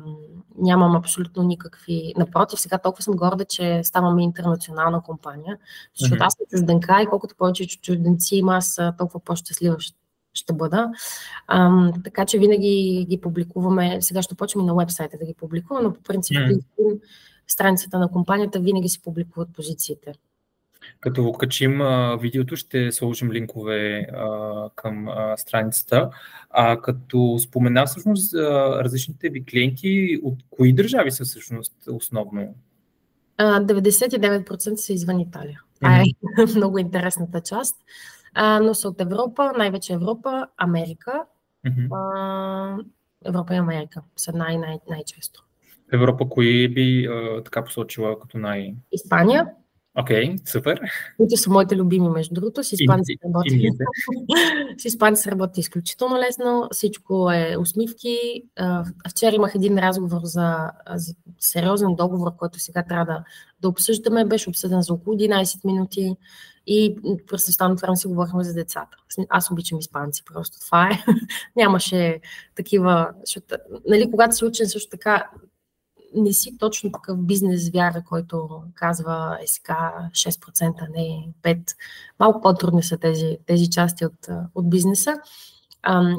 нямам 0.58 0.96
абсолютно 0.96 1.44
никакви. 1.44 2.13
Напротив, 2.18 2.60
сега 2.60 2.78
толкова 2.78 3.04
съм 3.04 3.16
горда, 3.16 3.46
че 3.46 3.82
ставаме 3.84 4.24
интернационална 4.24 5.02
компания, 5.02 5.58
защото 5.96 6.22
mm-hmm. 6.22 6.26
аз 6.26 6.34
съм 6.34 6.46
чужденка 6.50 7.02
и 7.02 7.06
колкото 7.06 7.36
повече 7.36 7.82
чужденци 7.82 8.36
има, 8.36 8.56
аз 8.56 8.80
толкова 8.98 9.20
по-щастлива 9.20 9.80
ще, 9.80 9.98
ще 10.34 10.54
бъда. 10.54 10.91
А, 11.48 11.91
така 12.04 12.26
че 12.26 12.39
винаги 12.39 13.06
ги 13.10 13.22
публикуваме. 13.22 14.02
Сега 14.02 14.22
ще 14.22 14.36
почваме 14.36 14.67
на 14.67 14.76
вебсайта 14.76 15.17
да 15.17 15.26
ги 15.26 15.34
публикуваме, 15.34 15.88
но 15.88 15.93
по 15.93 16.02
принцип 16.02 16.38
mm-hmm. 16.38 17.00
страницата 17.48 18.00
на 18.00 18.12
компанията 18.12 18.60
винаги 18.60 18.89
се 18.89 19.02
публикуват 19.02 19.50
позициите. 19.54 20.13
Като 21.00 21.32
качим 21.32 21.82
а, 21.82 22.17
видеото, 22.22 22.56
ще 22.56 22.91
сложим 22.91 23.32
линкове 23.32 24.08
а, 24.13 24.69
към 24.76 25.08
а, 25.08 25.38
страницата. 25.38 26.10
А 26.50 26.82
като 26.82 27.39
спомена 27.39 27.86
всъщност 27.86 28.34
а, 28.34 28.39
различните 28.84 29.30
ви 29.30 29.46
клиенти, 29.46 30.19
от 30.24 30.39
кои 30.50 30.74
държави 30.74 31.12
са 31.12 31.24
всъщност 31.24 31.74
основно? 31.88 32.56
99% 33.39 34.76
са 34.76 34.93
извън 34.93 35.19
Италия. 35.19 35.62
Mm-hmm. 35.82 36.15
А 36.38 36.43
е 36.43 36.56
много 36.56 36.78
интересната 36.78 37.41
част. 37.41 37.76
А, 38.34 38.60
но 38.60 38.74
са 38.74 38.88
от 38.88 39.02
Европа, 39.02 39.54
най-вече 39.58 39.93
Европа, 39.93 40.48
Америка. 40.58 41.24
Mm-hmm. 41.67 41.88
А, 41.91 42.78
Европа 43.26 43.54
и 43.54 43.58
Америка 43.58 44.02
са 44.15 44.32
най- 44.34 44.58
най- 44.58 44.80
най-често. 44.89 45.43
Европа 45.93 46.30
кои 46.30 46.67
би 46.67 47.06
а, 47.06 47.43
така 47.43 47.63
посочила 47.63 48.19
като 48.19 48.38
най... 48.38 48.76
Испания, 48.91 49.48
Окей, 49.99 50.36
okay, 50.36 50.51
супер. 50.51 50.79
Които 51.17 51.38
са 51.38 51.49
моите 51.49 51.75
любими, 51.75 52.10
между 52.10 52.34
другото. 52.34 52.63
С 52.63 52.71
испанци 52.71 53.17
работи. 53.25 53.69
с 54.77 54.86
испанци 54.86 55.32
работи 55.32 55.60
изключително 55.60 56.17
лесно. 56.17 56.67
Всичко 56.71 57.32
е 57.32 57.58
усмивки. 57.60 58.43
Вчера 59.10 59.36
имах 59.36 59.56
един 59.56 59.79
разговор 59.79 60.21
за, 60.23 60.71
за 60.95 61.13
сериозен 61.39 61.95
договор, 61.95 62.36
който 62.36 62.60
сега 62.60 62.84
трябва 62.84 63.06
да, 63.06 63.23
да 63.62 63.69
обсъждаме. 63.69 64.25
Беше 64.25 64.49
обсъден 64.49 64.82
за 64.82 64.93
около 64.93 65.15
11 65.15 65.65
минути. 65.65 66.15
И 66.67 66.95
през 67.27 67.49
останалото 67.49 67.82
време 67.82 67.97
си 67.97 68.08
говорихме 68.08 68.43
за 68.43 68.53
децата. 68.53 68.97
Аз 69.29 69.51
обичам 69.51 69.79
испанци, 69.79 70.23
просто 70.34 70.60
това 70.65 70.89
е. 70.89 71.03
Нямаше 71.56 72.19
такива... 72.56 73.10
Защото, 73.25 73.56
нали, 73.88 74.12
когато 74.12 74.36
се 74.36 74.45
учен 74.45 74.69
също 74.69 74.89
така, 74.89 75.29
не 76.15 76.34
си 76.34 76.58
точно 76.58 76.91
такъв 76.91 77.17
бизнес 77.17 77.69
вяра, 77.69 78.04
който 78.10 78.63
казва 78.76 79.38
СК 79.45 79.69
6%, 80.12 80.89
не 80.95 81.30
5%. 81.43 81.76
Малко 82.19 82.41
по-трудни 82.41 82.84
са 82.84 82.97
тези, 82.97 83.38
тези 83.45 83.69
части 83.69 84.06
от, 84.06 84.28
от 84.56 84.69
бизнеса. 84.69 85.15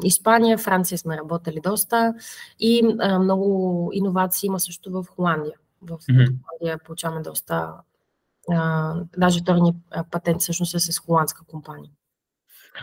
Испания, 0.03 0.57
Франция 0.57 0.97
сме 0.97 1.17
работили 1.17 1.59
доста 1.63 2.13
и 2.59 2.95
а, 2.99 3.19
много 3.19 3.89
иновации 3.93 4.47
има 4.47 4.59
също 4.59 4.91
в 4.91 5.05
Холандия. 5.15 5.53
В 5.81 5.89
mm-hmm. 5.89 6.33
Холандия 6.43 6.79
получаваме 6.85 7.21
доста. 7.21 7.73
А, 8.51 8.93
даже 9.17 9.39
втория 9.39 9.73
патент 10.11 10.41
всъщност 10.41 10.75
е 10.75 10.79
с 10.79 10.99
холандска 10.99 11.45
компания. 11.45 11.91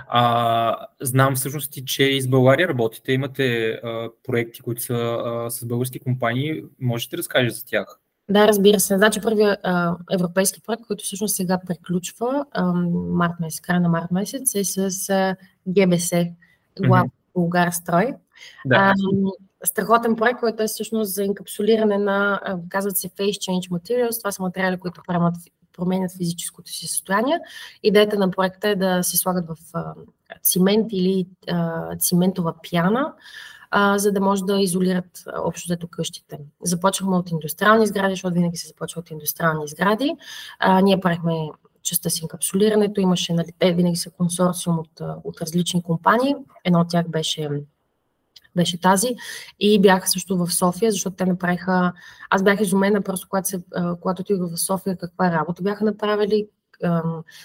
А, 0.09 0.87
знам 1.01 1.35
всъщност 1.35 1.87
че 1.87 2.05
и 2.05 2.21
с 2.21 2.29
България 2.29 2.69
работите, 2.69 3.13
имате 3.13 3.69
а, 3.69 4.11
проекти, 4.25 4.61
които 4.61 4.83
са 4.83 4.95
а, 4.95 5.51
с 5.51 5.65
български 5.65 6.01
компании. 6.01 6.63
Можете 6.81 7.17
да 7.17 7.19
разкажете 7.19 7.55
за 7.55 7.65
тях? 7.65 7.99
Да, 8.31 8.49
разбира 8.49 8.81
се. 8.81 8.97
Значи 8.97 9.21
първият 9.21 9.61
европейски 10.13 10.63
проект, 10.63 10.83
който 10.87 11.05
всъщност 11.05 11.37
сега 11.37 11.61
приключва 11.67 12.47
а, 12.53 12.73
март 12.93 13.33
месец, 13.41 13.61
края 13.61 13.81
на 13.81 13.89
март 13.89 14.11
месец, 14.11 14.55
е 14.55 14.65
с 14.65 15.11
а, 15.11 15.37
ГБС, 15.69 16.11
глав 16.81 17.07
Българ 17.35 17.71
строй. 17.71 18.15
Да. 18.67 18.77
А, 18.77 18.95
страхотен 19.65 20.17
проект, 20.17 20.41
който 20.41 20.63
е 20.63 20.67
всъщност 20.67 21.15
за 21.15 21.25
инкапсулиране 21.25 21.99
на, 21.99 22.41
казват 22.69 22.97
се 22.97 23.09
Face 23.09 23.51
Change 23.51 23.71
Materials. 23.71 24.19
Това 24.19 24.33
са 24.33 24.43
материали, 24.43 24.77
които 24.77 25.03
правят 25.07 25.35
променят 25.73 26.17
физическото 26.17 26.71
си 26.71 26.87
състояние. 26.87 27.41
Идеята 27.83 28.19
на 28.19 28.31
проекта 28.31 28.69
е 28.69 28.77
да 28.77 29.03
се 29.03 29.17
слагат 29.17 29.45
в 29.49 29.57
цимент 30.43 30.87
или 30.93 31.27
циментова 31.99 32.55
пяна, 32.71 33.13
за 33.97 34.13
да 34.13 34.21
може 34.21 34.43
да 34.43 34.61
изолират 34.61 35.25
общо 35.37 35.67
взето 35.67 35.89
къщите. 35.89 36.39
Започвахме 36.63 37.17
от 37.17 37.31
индустриални 37.31 37.87
сгради, 37.87 38.13
защото 38.13 38.35
винаги 38.35 38.57
се 38.57 38.69
започва 38.69 39.01
от 39.01 39.11
индустриални 39.11 39.69
сгради. 39.69 40.17
Ние 40.83 41.01
правихме 41.01 41.51
частта 41.83 42.11
с 42.11 42.21
инкапсулирането. 42.21 43.01
Имаше, 43.01 43.33
нали, 43.33 43.75
винаги 43.75 43.97
са 43.97 44.11
консорциум 44.11 44.79
от, 44.79 45.01
от 45.25 45.41
различни 45.41 45.83
компании. 45.83 46.35
Едно 46.65 46.81
от 46.81 46.89
тях 46.89 47.09
беше 47.09 47.49
беше 48.57 48.81
тази. 48.81 49.09
И 49.61 49.81
бях 49.81 50.11
също 50.11 50.37
в 50.37 50.51
София, 50.55 50.93
защото 50.93 51.17
те 51.17 51.27
направиха... 51.27 51.93
Аз 52.31 52.43
бях 52.43 52.61
изумена 52.61 53.03
просто, 53.03 53.29
когато, 53.29 53.49
се, 53.49 53.61
когато 54.01 54.23
отидох 54.23 54.51
в 54.51 54.61
София, 54.61 54.97
каква 54.97 55.31
работа 55.31 55.63
бяха 55.63 55.85
направили, 55.85 56.47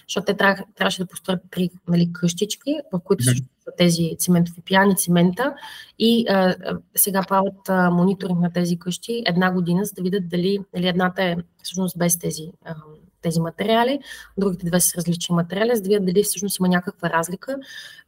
защото 0.08 0.26
те 0.26 0.56
трябваше 0.76 1.04
да 1.04 1.08
построят 1.08 1.42
три 1.52 1.70
нали, 1.88 2.14
къщички, 2.14 2.76
в 2.94 3.00
които 3.00 3.24
са 3.24 3.34
тези 3.78 4.16
циментови 4.20 4.62
пияни, 4.62 4.98
цимента. 4.98 5.54
И 6.00 6.26
а, 6.30 6.56
сега 6.96 7.22
правят 7.28 7.70
а, 7.70 7.90
мониторинг 7.90 8.40
на 8.40 8.54
тези 8.54 8.80
къщи 8.80 9.24
една 9.26 9.52
година, 9.52 9.86
за 9.86 9.94
да 9.94 10.02
видят 10.02 10.30
дали, 10.30 10.60
дали 10.76 10.88
едната 10.88 11.24
е 11.24 11.36
всъщност 11.64 11.98
без 11.98 12.20
тези 12.20 12.52
а, 12.66 12.76
тези 13.22 13.40
материали, 13.40 14.00
другите 14.38 14.66
две 14.66 14.80
са 14.80 14.98
различни 14.98 15.36
материали, 15.36 15.76
за 15.76 15.82
да 15.82 15.90
видят 15.90 16.06
дали 16.06 16.24
всъщност 16.24 16.60
има 16.60 16.68
някаква 16.68 17.10
разлика 17.10 17.58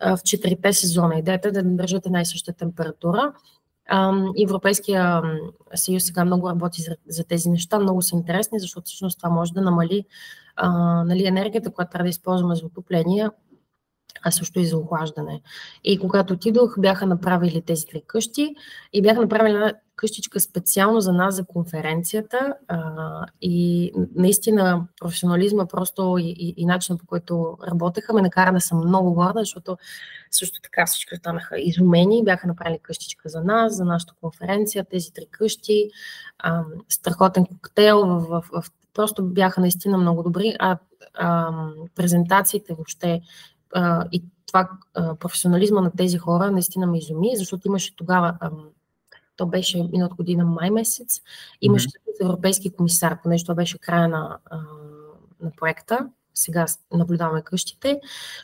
в 0.01 0.19
четирите 0.23 0.73
сезона. 0.73 1.19
Идеята 1.19 1.47
е 1.47 1.51
да 1.51 1.63
държат 1.63 2.05
една 2.05 2.21
и 2.21 2.25
съща 2.25 2.53
температура. 2.53 3.33
Европейския 4.43 5.21
съюз 5.75 6.03
сега 6.03 6.25
много 6.25 6.49
работи 6.49 6.83
за, 7.07 7.23
тези 7.23 7.49
неща, 7.49 7.79
много 7.79 8.01
са 8.01 8.15
интересни, 8.15 8.59
защото 8.59 8.85
всъщност 8.85 9.19
това 9.19 9.29
може 9.29 9.53
да 9.53 9.61
намали 9.61 10.05
а, 10.55 10.69
нали, 11.03 11.27
енергията, 11.27 11.71
която 11.71 11.91
трябва 11.91 12.03
да 12.03 12.09
използваме 12.09 12.55
за 12.55 12.65
отопление, 12.65 13.29
а 14.23 14.31
също 14.31 14.59
и 14.59 14.65
за 14.65 14.77
охлаждане. 14.77 15.41
И 15.83 15.99
когато 15.99 16.33
отидох, 16.33 16.75
бяха 16.79 17.05
направили 17.05 17.61
тези 17.61 17.85
три 17.85 18.01
къщи 18.07 18.55
и 18.93 19.01
бяха 19.01 19.21
направили 19.21 19.53
една 19.53 19.73
къщичка 19.95 20.39
специално 20.39 21.01
за 21.01 21.13
нас, 21.13 21.35
за 21.35 21.45
конференцията. 21.45 22.53
А, 22.67 23.25
и 23.41 23.91
наистина 24.15 24.87
професионализма 25.01 25.65
просто 25.65 26.17
и, 26.19 26.35
и, 26.39 26.53
и 26.57 26.65
начинът 26.65 27.01
по 27.01 27.07
който 27.07 27.57
работеха 27.67 28.13
ме 28.13 28.21
накара 28.21 28.53
да 28.53 28.61
съм 28.61 28.77
много 28.77 29.13
горда, 29.13 29.39
защото 29.39 29.77
също 30.31 30.61
така 30.61 30.85
всички 30.85 31.15
останаха 31.15 31.59
изумени. 31.59 32.23
Бяха 32.23 32.47
направили 32.47 32.79
къщичка 32.79 33.29
за 33.29 33.43
нас, 33.43 33.75
за 33.75 33.85
нашата 33.85 34.13
конференция, 34.21 34.85
тези 34.91 35.13
три 35.13 35.25
къщи, 35.31 35.89
а, 36.39 36.63
страхотен 36.89 37.45
коктейл, 37.45 38.05
в, 38.05 38.19
в, 38.29 38.43
в, 38.51 38.63
просто 38.93 39.25
бяха 39.25 39.61
наистина 39.61 39.97
много 39.97 40.23
добри. 40.23 40.55
А, 40.59 40.77
а 41.13 41.51
презентациите 41.95 42.73
въобще 42.73 43.21
а, 43.73 44.05
и 44.11 44.23
това 44.47 44.69
а, 44.93 45.15
професионализма 45.15 45.81
на 45.81 45.91
тези 45.91 46.17
хора 46.17 46.51
наистина 46.51 46.87
ме 46.87 46.97
изуми, 46.97 47.35
защото 47.35 47.67
имаше 47.67 47.95
тогава, 47.95 48.37
а, 48.39 48.51
то 49.35 49.45
беше 49.45 49.89
миналата 49.91 50.15
година 50.15 50.45
май 50.45 50.69
месец, 50.69 51.21
имаше 51.61 51.87
mm-hmm. 51.87 52.23
европейски 52.25 52.69
комисар, 52.69 53.21
понеже 53.21 53.43
това 53.43 53.55
беше 53.55 53.77
края 53.77 54.07
на, 54.07 54.37
а, 54.45 54.57
на 55.41 55.51
проекта, 55.57 56.09
сега 56.33 56.65
наблюдаваме 56.93 57.41
къщите, 57.41 57.99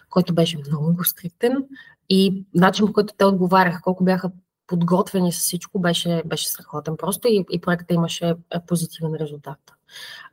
който 0.09 0.33
беше 0.33 0.57
много 0.57 1.03
стриктен 1.03 1.65
и 2.09 2.45
начин 2.53 2.85
по 2.85 2.93
който 2.93 3.13
те 3.17 3.25
отговаряха, 3.25 3.81
колко 3.81 4.03
бяха 4.03 4.31
подготвени 4.67 5.31
с 5.31 5.39
всичко, 5.39 5.79
беше, 5.79 6.23
беше 6.25 6.49
страхотен 6.49 6.97
просто 6.97 7.27
и, 7.27 7.45
и 7.51 7.61
проектът 7.61 7.91
имаше 7.91 8.29
е, 8.29 8.35
позитивен 8.67 9.15
резултат. 9.15 9.57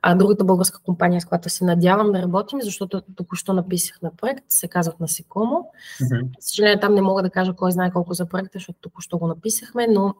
А 0.01 0.15
другата 0.15 0.43
българска 0.43 0.79
компания, 0.83 1.21
с 1.21 1.25
която 1.25 1.49
се 1.49 1.65
надявам 1.65 2.11
да 2.11 2.21
работим, 2.21 2.61
защото 2.61 3.01
току-що 3.15 3.53
написах 3.53 4.01
на 4.01 4.15
проект, 4.15 4.43
се 4.49 4.67
казват 4.67 4.99
на 4.99 5.07
Секомо. 5.07 5.69
Mm-hmm. 6.01 6.27
Съжаление, 6.39 6.79
там 6.79 6.93
не 6.93 7.01
мога 7.01 7.23
да 7.23 7.29
кажа 7.29 7.53
кой 7.53 7.71
знае 7.71 7.91
колко 7.91 8.13
за 8.13 8.25
проекта, 8.25 8.51
защото 8.53 8.79
току-що 8.81 9.17
го 9.17 9.27
написахме, 9.27 9.87
но 9.87 10.15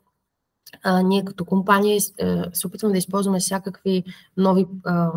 а, 0.83 1.01
ние 1.01 1.25
като 1.25 1.45
компания 1.45 1.99
а, 2.21 2.25
е, 2.25 2.43
се 2.53 2.67
опитваме 2.67 2.91
да 2.91 2.97
използваме 2.97 3.39
всякакви 3.39 4.03
нови, 4.37 4.67
а, 4.85 5.11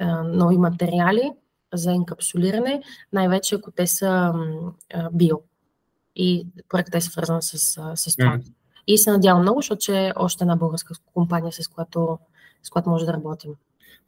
а, 0.00 0.22
нови 0.22 0.58
материали, 0.58 1.32
за 1.74 1.92
енкапсулиране, 1.92 2.82
най-вече 3.12 3.54
ако 3.54 3.70
те 3.70 3.86
са 3.86 4.34
а, 4.94 5.10
био. 5.12 5.40
И 6.18 6.46
проектът 6.68 6.94
е 6.94 7.00
свързан 7.00 7.42
с, 7.42 7.58
с 7.58 7.74
това. 7.74 7.94
Mm-hmm. 7.96 8.52
И 8.86 8.98
се 8.98 9.10
надявам 9.10 9.42
много, 9.42 9.58
защото 9.58 9.92
е 9.92 10.12
още 10.16 10.44
една 10.44 10.56
българска 10.56 10.94
компания, 11.14 11.52
с 11.52 11.68
която, 11.68 12.18
с 12.62 12.70
която 12.70 12.90
може 12.90 13.06
да 13.06 13.12
работим 13.12 13.50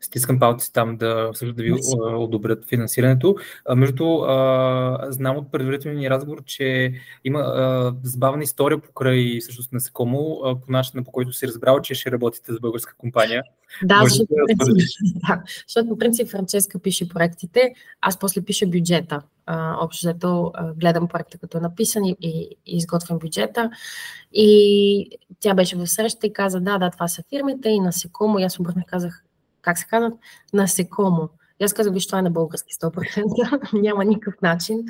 стискам 0.00 0.38
палци 0.38 0.72
там 0.72 0.96
да, 0.96 1.30
също 1.34 1.54
да 1.54 1.62
ви 1.62 1.74
одобрят 2.02 2.68
финансирането. 2.68 3.36
А, 3.68 3.74
между 3.74 4.04
а, 4.04 5.06
знам 5.10 5.36
от 5.36 5.52
предварителния 5.52 6.10
разговор, 6.10 6.42
че 6.44 6.92
има 7.24 7.38
а, 7.40 7.94
забавна 8.02 8.42
история 8.42 8.78
покрай 8.78 9.38
всъщност 9.40 9.72
насекомо, 9.72 10.40
а, 10.44 10.60
по 10.60 10.72
начина 10.72 11.04
по 11.04 11.12
който 11.12 11.32
си 11.32 11.46
разбрал, 11.48 11.80
че 11.80 11.94
ще 11.94 12.10
работите 12.10 12.52
с 12.52 12.60
българска 12.60 12.94
компания. 12.98 13.42
Да, 13.84 14.00
защото, 14.04 14.34
да 14.34 14.54
да, 15.28 15.42
защото 15.68 15.88
по 15.88 15.98
принцип 15.98 16.28
Франческа 16.28 16.78
пише 16.78 17.08
проектите, 17.08 17.74
аз 18.00 18.18
после 18.18 18.42
пиша 18.42 18.66
бюджета. 18.66 19.22
Общо 19.80 20.06
взето 20.06 20.52
гледам 20.76 21.08
проекта 21.08 21.38
като 21.38 21.58
е 21.58 21.60
написан 21.60 22.04
и, 22.04 22.16
и, 22.20 22.56
изготвям 22.66 23.18
бюджета. 23.18 23.70
И 24.32 25.18
тя 25.40 25.54
беше 25.54 25.76
в 25.76 25.86
среща 25.86 26.26
и 26.26 26.32
каза, 26.32 26.60
да, 26.60 26.78
да, 26.78 26.90
това 26.90 27.08
са 27.08 27.22
фирмите 27.28 27.68
и 27.68 27.80
насекомо. 27.80 28.38
И 28.38 28.42
аз 28.42 28.60
обърнах 28.60 28.84
казах, 28.86 29.24
как 29.62 29.78
се 29.78 29.86
казват, 29.86 30.14
насекомо. 30.52 31.28
И 31.60 31.64
аз 31.64 31.72
казах, 31.72 31.92
виж, 31.92 32.06
това 32.06 32.18
е 32.18 32.22
на 32.22 32.30
български 32.30 32.74
100%, 32.74 33.72
няма 33.82 34.04
никакъв 34.04 34.42
начин. 34.42 34.84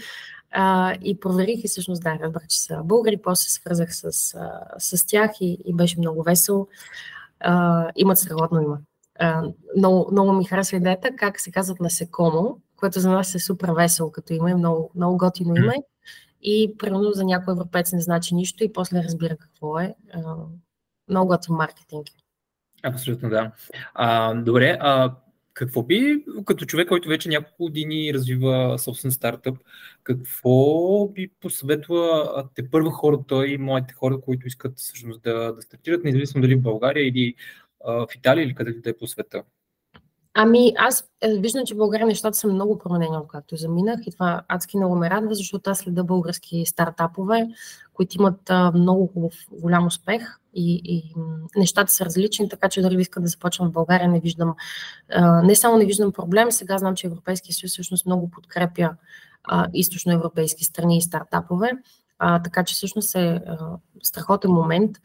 А, 0.52 0.94
и 1.02 1.20
проверих 1.20 1.64
и 1.64 1.68
всъщност 1.68 2.02
да, 2.02 2.18
разбрах, 2.22 2.46
че 2.46 2.60
са 2.60 2.80
българи, 2.84 3.16
после 3.22 3.48
свързах 3.48 3.88
с, 3.92 4.12
с 4.78 5.06
тях 5.06 5.30
и, 5.40 5.58
и 5.64 5.74
беше 5.74 5.98
много 5.98 6.22
весело. 6.22 6.68
А, 7.40 7.86
имат 7.96 8.18
страхотно 8.18 8.62
има. 8.62 8.78
А, 9.18 9.42
много, 9.76 10.08
много 10.12 10.32
ми 10.32 10.44
харесва 10.44 10.76
идеята 10.76 11.10
как 11.16 11.40
се 11.40 11.50
казват 11.50 11.80
насекомо, 11.80 12.58
което 12.80 13.00
за 13.00 13.10
нас 13.10 13.34
е 13.34 13.38
супер 13.38 13.68
весело 13.68 14.12
като 14.12 14.32
име, 14.32 14.54
много, 14.54 14.90
много 14.94 15.16
готино 15.16 15.56
име. 15.56 15.74
И 16.42 16.74
примерно 16.78 17.12
за 17.12 17.24
някой 17.24 17.52
европейц 17.52 17.92
не 17.92 18.00
значи 18.00 18.34
нищо 18.34 18.64
и 18.64 18.72
после 18.72 19.02
разбира 19.02 19.36
какво 19.36 19.80
е. 19.80 19.94
А, 20.12 20.34
много 21.08 21.28
готин 21.28 21.54
маркетинг. 21.54 22.06
Абсолютно 22.82 23.30
да. 23.30 23.52
А, 23.94 24.34
добре, 24.34 24.78
а 24.80 25.14
какво 25.54 25.82
би, 25.82 26.24
като 26.44 26.64
човек, 26.64 26.88
който 26.88 27.08
вече 27.08 27.28
няколко 27.28 27.62
години 27.62 28.14
развива 28.14 28.78
собствен 28.78 29.10
стартъп, 29.10 29.58
какво 30.02 31.08
би 31.08 31.30
посъветва 31.40 32.48
те 32.54 32.70
първа 32.70 32.90
хората 32.90 33.46
и 33.46 33.58
моите 33.58 33.94
хора, 33.94 34.20
които 34.20 34.46
искат 34.46 34.78
всъщност 34.78 35.22
да, 35.22 35.52
да 35.52 35.62
стартират, 35.62 36.04
независимо 36.04 36.42
дали 36.42 36.54
в 36.54 36.62
България 36.62 37.08
или 37.08 37.34
а, 37.84 37.92
в 37.92 38.08
Италия 38.16 38.44
или 38.44 38.54
където 38.54 38.80
да 38.80 38.90
е 38.90 38.96
по 38.96 39.06
света? 39.06 39.42
Ами 40.34 40.72
аз 40.76 41.04
е, 41.20 41.38
виждам, 41.38 41.66
че 41.66 41.74
в 41.74 41.78
България 41.78 42.06
нещата 42.06 42.36
са 42.36 42.48
много 42.48 42.78
променени, 42.78 43.16
както 43.28 43.56
заминах 43.56 44.00
и 44.06 44.12
това 44.12 44.42
адски 44.48 44.76
много 44.76 44.96
ме 44.96 45.10
радва, 45.10 45.34
защото 45.34 45.70
аз 45.70 45.78
следа 45.78 46.04
български 46.04 46.66
стартапове, 46.66 47.48
които 47.92 48.16
имат 48.18 48.50
а, 48.50 48.72
много 48.72 49.06
хубав, 49.06 49.34
голям 49.52 49.86
успех 49.86 50.38
и, 50.54 50.80
и 50.84 51.14
нещата 51.56 51.92
са 51.92 52.04
различни, 52.04 52.48
така 52.48 52.68
че 52.68 52.82
дали 52.82 53.00
искам 53.00 53.22
да 53.22 53.28
започвам 53.28 53.68
в 53.68 53.72
България, 53.72 54.08
не 54.08 54.20
виждам, 54.20 54.54
а, 55.12 55.42
не 55.42 55.56
само 55.56 55.76
не 55.76 55.86
виждам 55.86 56.12
проблем, 56.12 56.52
сега 56.52 56.78
знам, 56.78 56.94
че 56.94 57.06
Европейския 57.06 57.54
съюз 57.54 57.72
всъщност 57.72 58.06
много 58.06 58.30
подкрепя 58.30 58.90
а, 59.44 59.66
източноевропейски 59.74 60.64
страни 60.64 60.96
и 60.96 61.02
стартапове, 61.02 61.70
а, 62.18 62.42
така 62.42 62.64
че 62.64 62.74
всъщност 62.74 63.14
е 63.14 63.40
а, 63.46 63.58
страхотен 64.02 64.50
момент. 64.50 64.96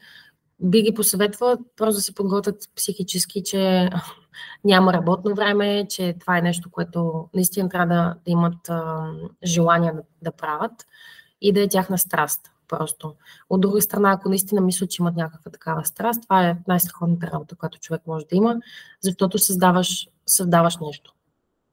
Би 0.60 0.82
ги 0.82 0.94
посъветвала 0.94 1.58
просто 1.76 1.94
да 1.94 2.02
се 2.02 2.14
подготвят 2.14 2.70
психически, 2.76 3.42
че 3.44 3.90
няма 4.64 4.92
работно 4.92 5.34
време, 5.34 5.86
че 5.88 6.16
това 6.20 6.38
е 6.38 6.42
нещо, 6.42 6.70
което 6.70 7.28
наистина 7.34 7.68
трябва 7.68 7.94
да, 7.94 8.14
да 8.24 8.30
имат 8.30 8.68
а, 8.68 9.12
желание 9.44 9.92
да, 9.92 10.02
да 10.22 10.32
правят 10.32 10.86
и 11.40 11.52
да 11.52 11.62
е 11.62 11.68
тяхна 11.68 11.98
страст 11.98 12.50
просто. 12.68 13.14
От 13.50 13.60
друга 13.60 13.82
страна, 13.82 14.12
ако 14.12 14.28
наистина 14.28 14.60
мислят, 14.60 14.90
че 14.90 15.02
имат 15.02 15.16
някаква 15.16 15.50
такава 15.50 15.84
страст, 15.84 16.22
това 16.22 16.48
е 16.48 16.56
най-страхотната 16.68 17.30
работа, 17.32 17.56
която 17.56 17.78
човек 17.78 18.02
може 18.06 18.26
да 18.26 18.36
има, 18.36 18.56
защото 19.00 19.38
създаваш, 19.38 20.08
създаваш 20.26 20.76
нещо. 20.76 21.12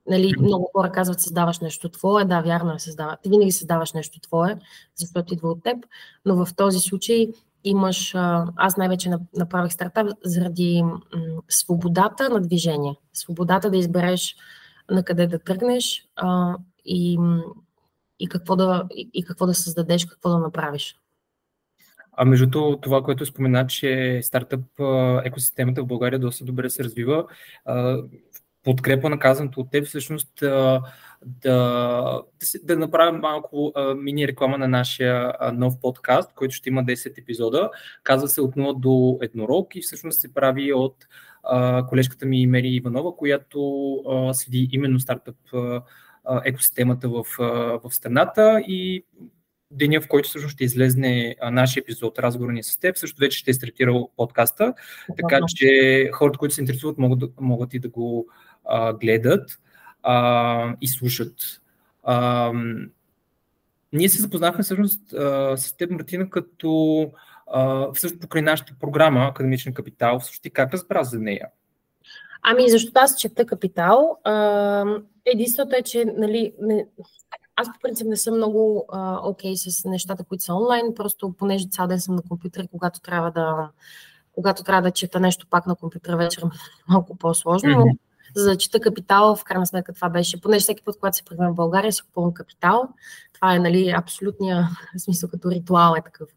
Нали, 0.10 0.34
много 0.40 0.70
хора 0.76 0.92
казват, 0.92 1.22
създаваш 1.22 1.60
нещо 1.60 1.90
твое. 1.90 2.26
Да, 2.26 2.42
вярно 2.42 2.74
е, 2.74 2.80
създава. 2.80 3.18
Ти 3.24 3.30
винаги 3.30 3.52
създаваш 3.52 3.94
нещо 3.94 4.20
твое, 4.20 4.58
защото 4.96 5.34
идва 5.34 5.50
от 5.50 5.64
теб, 5.64 5.86
но 6.26 6.46
в 6.46 6.56
този 6.56 6.80
случай 6.80 7.28
имаш, 7.64 8.16
аз 8.56 8.78
най-вече 8.78 9.12
направих 9.38 9.72
стартап 9.72 10.08
заради 10.24 10.84
свободата 11.50 12.30
на 12.30 12.42
движение, 12.42 12.96
свободата 13.14 13.72
да 13.72 13.78
избереш 13.78 14.36
на 14.92 15.04
къде 15.04 15.28
да 15.28 15.40
тръгнеш 15.40 16.08
а, 16.16 16.56
и, 16.86 17.20
и, 18.20 18.28
какво 18.28 18.56
да, 18.56 18.88
и 19.14 19.24
какво 19.24 19.46
да 19.46 19.54
създадеш, 19.54 20.06
какво 20.06 20.30
да 20.30 20.40
направиш. 20.40 21.00
А 22.18 22.26
между 22.26 22.78
това, 22.82 23.04
което 23.04 23.26
спомена, 23.26 23.68
че 23.68 24.20
стартъп 24.24 24.66
екосистемата 25.24 25.84
в 25.84 25.88
България 25.88 26.20
доста 26.20 26.46
добре 26.46 26.70
се 26.70 26.84
развива, 26.84 27.26
подкрепа 28.64 29.10
на 29.10 29.20
казаното 29.20 29.60
от 29.60 29.72
теб, 29.72 29.86
всъщност 29.86 30.32
да, 30.40 30.82
да, 31.22 32.22
да 32.64 32.78
направим 32.78 33.22
малко 33.22 33.74
мини 33.98 34.28
реклама 34.28 34.58
на 34.58 34.68
нашия 34.68 35.34
нов 35.54 35.80
подкаст, 35.82 36.34
който 36.34 36.56
ще 36.56 36.70
има 36.70 36.84
10 36.84 37.18
епизода. 37.22 37.70
Казва 38.04 38.28
се 38.28 38.42
от 38.42 38.56
0 38.56 38.80
до 38.80 39.18
еднорог 39.22 39.76
и 39.76 39.82
всъщност 39.82 40.20
се 40.20 40.34
прави 40.34 40.74
от 40.74 40.96
а, 41.44 41.86
колежката 41.88 42.26
ми 42.26 42.48
Мери 42.48 42.70
Иванова, 42.70 43.16
която 43.18 43.94
а, 43.96 44.34
следи 44.34 44.70
именно 44.72 45.00
стартъп 45.00 45.36
а, 45.54 45.82
екосистемата 46.46 47.10
в, 47.10 47.26
в 47.84 47.92
страната 47.92 48.64
и 48.68 49.06
деня, 49.74 50.02
в 50.02 50.08
който 50.08 50.30
всъщност 50.30 50.54
ще 50.54 50.64
излезне 50.64 51.36
нашия 51.52 51.82
епизод, 51.82 52.20
разговор 52.20 52.52
ни 52.52 52.64
с 52.64 52.80
теб, 52.80 52.98
също 52.98 53.20
вече 53.20 53.38
ще 53.38 53.52
е 53.52 53.54
стартирал 53.54 54.10
подкаста, 54.18 54.74
така 55.18 55.40
че 55.48 56.10
хората, 56.14 56.40
които 56.40 56.56
се 56.56 56.62
интересуват, 56.62 56.98
могат, 56.98 57.42
могат 57.42 57.74
и 57.74 57.80
да 57.80 57.90
го 57.90 58.28
а, 58.66 58.94
гледат 58.94 59.60
а, 60.04 60.76
и 60.82 60.88
слушат. 60.88 61.36
А, 62.04 62.52
ние 63.94 64.10
се 64.10 64.22
запознахме 64.22 64.64
всъщност 64.64 65.14
а, 65.14 65.58
с 65.58 65.78
теб, 65.78 65.92
Мартина, 65.92 66.30
като 66.30 67.12
а, 67.48 67.92
всъщност 67.94 68.22
покрай 68.22 68.42
нашата 68.42 68.74
програма 68.80 69.20
Академичен 69.20 69.74
капитал. 69.74 70.20
Всъщност 70.20 70.44
ти 70.44 70.50
как 70.50 70.74
разбра 70.74 71.04
за 71.04 71.20
нея? 71.20 71.48
Ами, 72.42 72.70
защото 72.70 72.92
аз 72.96 73.20
чета 73.20 73.46
капитал. 73.46 74.18
Единството 75.26 75.76
е, 75.76 75.82
че 75.82 76.06
нали, 76.18 76.54
не, 76.62 76.86
аз 77.56 77.68
по 77.68 77.80
принцип 77.82 78.08
не 78.08 78.18
съм 78.18 78.36
много 78.36 78.86
окей 79.24 79.54
okay 79.54 79.70
с 79.70 79.86
нещата, 79.86 80.24
които 80.24 80.44
са 80.44 80.54
онлайн, 80.54 80.94
просто 80.96 81.34
понеже 81.34 81.68
цял 81.68 81.88
ден 81.88 82.02
съм 82.02 82.16
на 82.16 82.22
компютър, 82.22 82.68
когато 82.72 83.00
трябва 83.00 83.32
да 83.32 83.70
когато 84.36 84.64
трябва 84.64 84.82
да 84.82 84.92
чета 84.92 85.20
нещо 85.20 85.48
пак 85.50 85.68
на 85.68 85.76
компютъра 85.76 86.18
вечер, 86.18 86.44
малко 86.88 87.16
по-сложно, 87.16 87.70
mm-hmm. 87.70 87.86
но 87.86 87.98
за 88.36 88.46
да 88.46 88.58
чета 88.58 88.80
капитал, 88.80 89.36
в 89.36 89.44
крайна 89.44 89.68
сметка 89.68 89.94
това 89.94 90.10
беше, 90.10 90.42
понеже 90.42 90.64
всеки 90.64 90.84
път, 90.84 90.96
когато 91.00 91.18
се 91.18 91.24
прегвам 91.24 91.52
в 91.52 91.56
България, 91.56 91.94
си 91.94 92.02
купувам 92.02 92.34
капитал. 92.34 92.90
Това 93.34 93.56
е, 93.56 93.60
нали, 93.60 93.90
абсолютния 93.90 94.70
смисъл, 94.98 95.30
като 95.30 95.52
ритуал 95.52 95.96
е 95.98 96.02
такъв. 96.02 96.30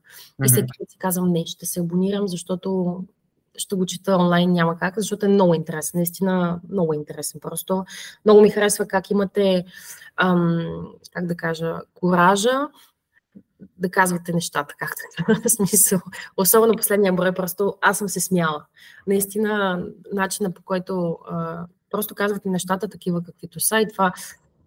И 0.44 0.48
всеки 0.48 0.72
път 0.78 0.90
си 0.90 0.98
казвам, 0.98 1.32
не, 1.32 1.46
ще 1.46 1.66
се 1.66 1.80
абонирам, 1.80 2.28
защото 2.28 3.00
ще 3.56 3.76
го 3.76 3.86
чета 3.86 4.16
онлайн, 4.16 4.52
няма 4.52 4.78
как, 4.78 4.94
защото 4.98 5.26
е 5.26 5.28
много 5.28 5.54
интересен, 5.54 5.98
наистина 5.98 6.60
много 6.70 6.94
интересен. 6.94 7.40
Просто 7.40 7.84
много 8.24 8.40
ми 8.40 8.50
харесва 8.50 8.86
как 8.86 9.10
имате, 9.10 9.64
ам, 10.16 10.86
как 11.12 11.26
да 11.26 11.36
кажа, 11.36 11.74
коража 11.94 12.68
да 13.78 13.90
казвате 13.90 14.32
нещата, 14.32 14.74
както 14.78 15.02
е 15.44 15.48
смисъл. 15.48 16.00
Особено 16.36 16.76
последния 16.76 17.12
брой, 17.12 17.32
просто 17.32 17.74
аз 17.80 17.98
съм 17.98 18.08
се 18.08 18.20
смяла. 18.20 18.64
Наистина, 19.06 19.84
начина 20.12 20.54
по 20.54 20.62
който 20.62 21.18
а, 21.30 21.66
Просто 21.90 22.14
казвате 22.14 22.48
нещата 22.48 22.88
такива, 22.88 23.22
каквито 23.22 23.60
са 23.60 23.80
и 23.80 23.88
това 23.88 24.12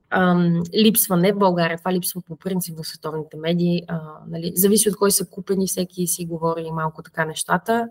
ам, 0.10 0.64
липсва 0.76 1.18
не 1.18 1.34
в 1.34 1.38
България, 1.38 1.78
това 1.78 1.94
липсва 1.94 2.22
по 2.22 2.36
принцип 2.36 2.78
в 2.78 2.88
световните 2.88 3.38
медии. 3.38 3.84
А, 3.88 4.02
нали, 4.28 4.52
зависи 4.56 4.90
от 4.90 4.96
кой 4.96 5.12
са 5.12 5.26
купени, 5.26 5.68
всеки 5.68 6.08
си 6.08 6.26
говори 6.26 6.72
малко 6.72 7.04
така 7.04 7.26
нещата. 7.26 7.90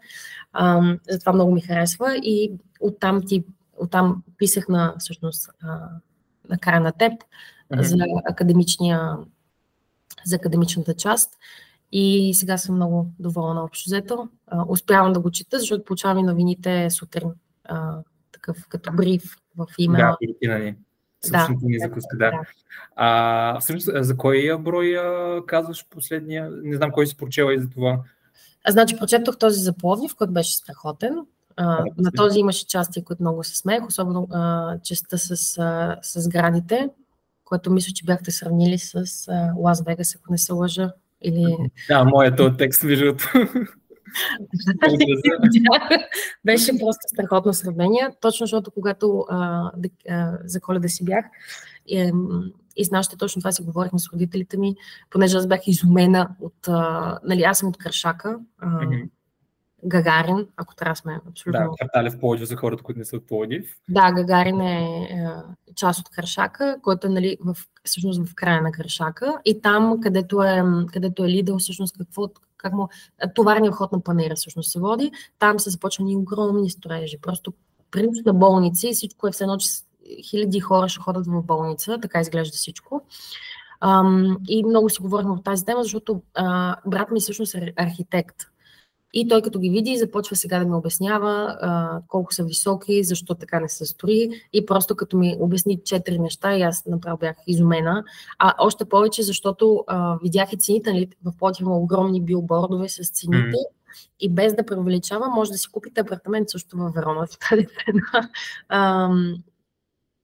Ам, 0.53 0.99
затова 1.11 1.33
много 1.33 1.53
ми 1.53 1.61
харесва 1.61 2.17
и 2.17 2.53
оттам, 2.81 3.23
ти, 3.27 3.45
оттам 3.77 4.23
писах 4.39 4.69
на, 4.69 4.95
всъщност, 4.99 5.51
а, 5.63 5.89
на 6.49 6.59
края 6.59 6.81
на 6.81 6.93
теб 6.93 7.13
mm-hmm. 7.13 7.83
за 7.83 7.97
академичния 8.25 9.17
за 10.25 10.37
академичната 10.37 10.95
част. 10.95 11.33
И 11.93 12.35
сега 12.35 12.59
съм 12.59 12.75
много 12.75 13.11
доволна 13.19 13.65
общо 13.65 13.91
взето. 13.91 14.29
успявам 14.69 15.13
да 15.13 15.21
го 15.21 15.31
чета, 15.31 15.59
защото 15.59 15.85
получавам 15.85 16.19
и 16.19 16.23
новините 16.23 16.91
сутрин 16.91 17.31
а, 17.65 17.99
такъв 18.33 18.69
като 18.69 18.93
бриф 18.93 19.37
в 19.57 19.67
имейла. 19.79 20.17
Да, 20.43 20.75
ни. 21.25 21.31
Да, 21.31 21.49
ни 21.63 21.79
закуска, 21.79 22.17
да. 22.17 22.31
да. 22.31 22.41
А, 22.97 23.61
всъщност, 23.61 24.05
за 24.05 24.17
кой 24.17 24.59
брой 24.59 24.97
казваш 25.47 25.87
последния? 25.91 26.51
Не 26.63 26.77
знам 26.77 26.91
кой 26.91 27.07
си 27.07 27.17
прочела 27.17 27.55
и 27.55 27.59
за 27.59 27.71
това. 27.71 27.99
А, 28.65 28.73
значи, 28.73 28.97
прочетох 28.99 29.39
този 29.39 29.61
за 29.61 29.73
Пловдив, 29.73 30.17
който 30.17 30.33
беше 30.33 30.57
страхотен. 30.57 31.15
А, 31.57 31.85
на 31.99 32.13
този 32.17 32.39
имаше 32.39 32.67
части, 32.67 33.05
които 33.05 33.23
много 33.23 33.45
се 33.45 33.57
смеех, 33.57 33.87
особено 33.87 34.29
а, 34.31 34.75
частта 34.79 35.19
с, 35.19 35.59
а, 35.59 35.97
с 36.03 36.29
градите, 36.29 36.89
което 37.45 37.71
мисля, 37.71 37.93
че 37.93 38.05
бяхте 38.05 38.31
сравнили 38.31 38.79
с 38.79 39.05
Лас 39.59 39.83
Вегас, 39.87 40.17
ако 40.17 40.33
не 40.33 40.39
се 40.39 40.53
лъжа. 40.53 40.93
Или... 41.23 41.57
Да, 41.89 42.05
моят 42.05 42.41
е 42.41 42.57
текст, 42.57 42.83
между 42.83 43.15
Беше 46.45 46.79
просто 46.79 47.01
страхотно 47.07 47.55
сравнение, 47.55 48.09
точно 48.21 48.47
защото 48.47 48.71
когато 48.71 49.25
а, 49.29 49.71
а, 50.09 50.39
за 50.45 50.61
коледа 50.61 50.89
си 50.89 51.05
бях 51.05 51.25
и, 51.87 52.13
и 52.77 52.85
с 52.85 52.91
нашите 52.91 53.17
точно 53.17 53.41
това 53.41 53.53
си 53.53 53.63
говорихме 53.63 53.99
с 53.99 54.13
родителите 54.13 54.59
ми, 54.59 54.77
понеже 55.11 55.37
аз 55.37 55.47
бях 55.47 55.61
изумена 55.67 56.29
от, 56.41 56.69
а, 56.69 57.19
нали, 57.25 57.43
аз 57.43 57.59
съм 57.59 57.69
от 57.69 57.77
Крашака, 57.77 58.39
а. 58.59 58.81
Гагарин, 59.87 60.47
ако 60.57 60.75
трябва 60.75 60.97
сме 60.97 61.21
абсолютно... 61.29 61.61
Да, 61.61 61.77
квартали 61.77 62.11
в 62.11 62.21
Пловдив 62.21 62.49
за 62.49 62.57
хората, 62.57 62.83
които 62.83 62.99
не 62.99 63.05
са 63.05 63.17
от 63.17 63.27
Пловдив. 63.27 63.77
Да, 63.89 64.13
Гагарин 64.13 64.61
е, 64.61 65.09
е 65.11 65.27
част 65.75 66.01
от 66.01 66.09
Крашака, 66.09 66.77
който 66.83 67.07
е 67.07 67.11
нали, 67.11 67.37
в, 67.45 67.57
всъщност 67.85 68.29
в 68.29 68.35
края 68.35 68.63
на 68.63 68.73
Крашака. 68.73 69.39
И 69.45 69.63
там, 69.63 70.01
където 70.01 70.43
е, 70.43 70.63
където 70.93 71.25
е 71.25 71.29
Лидъл, 71.29 71.59
всъщност 71.59 71.99
какво, 71.99 72.29
как 72.59 72.73
му, 72.73 72.89
товарния 73.35 73.73
вход 73.73 73.93
на 73.93 74.01
панера 74.01 74.35
всъщност 74.35 74.71
се 74.71 74.81
води, 74.81 75.13
там 75.39 75.61
са 75.61 75.71
започнали 75.71 76.17
огромни 76.17 76.71
строежи. 76.71 77.19
Просто 77.23 77.53
принцип 77.91 78.27
на 78.27 78.35
болници, 78.35 78.93
всичко 78.93 79.29
е 79.29 79.33
все 79.33 79.45
едно, 79.45 79.57
че 79.57 79.69
хиляди 80.31 80.61
хора 80.61 80.89
ще 80.89 81.01
ходят 81.01 81.27
в 81.27 81.43
болница, 81.43 81.99
така 82.03 82.21
изглежда 82.21 82.57
всичко. 82.57 83.03
Um, 83.83 84.37
и 84.49 84.65
много 84.65 84.91
си 84.91 85.03
говорихме 85.03 85.35
в 85.35 85.43
тази 85.45 85.65
тема, 85.65 85.83
защото 85.83 86.23
uh, 86.39 86.77
брат 86.87 87.11
ми 87.11 87.21
всъщност 87.21 87.55
е 87.55 87.73
архитект. 87.77 88.37
И 89.15 89.29
той 89.29 89.43
като 89.43 89.59
ги 89.59 89.71
види, 89.71 89.99
започва 89.99 90.37
сега 90.37 90.59
да 90.59 90.65
ми 90.65 90.75
обяснява 90.75 91.59
а, 91.61 92.01
колко 92.09 92.35
са 92.35 92.45
високи, 92.45 93.05
защо 93.05 93.35
така 93.35 93.61
не 93.61 93.69
се 93.69 93.87
строи. 93.87 94.31
И 94.53 94.67
просто 94.67 94.97
като 94.97 95.17
ми 95.17 95.37
обясни 95.41 95.81
четири 95.85 96.19
неща, 96.19 96.57
и 96.57 96.63
аз 96.63 96.87
направо 96.87 97.19
бях 97.19 97.37
изумена. 97.47 98.05
А 98.39 98.55
още 98.59 98.85
повече, 98.85 99.23
защото 99.23 99.85
а, 99.87 100.19
видях 100.23 100.53
и 100.53 100.57
цените, 100.57 100.93
нали, 100.93 101.09
в 101.25 101.33
Плотив 101.39 101.61
има 101.61 101.79
огромни 101.79 102.23
билбордове 102.23 102.89
с 102.89 103.11
цените. 103.11 103.39
Mm. 103.39 103.67
И 104.21 104.29
без 104.29 104.55
да 104.55 104.67
преувеличава, 104.67 105.29
може 105.29 105.51
да 105.51 105.59
си 105.59 105.69
купите 105.73 106.01
апартамент 106.01 106.51
също 106.51 106.77
във 106.77 106.95
Верона 106.95 107.27
в 107.27 107.39
тази 107.49 107.67
цена. 107.67 108.29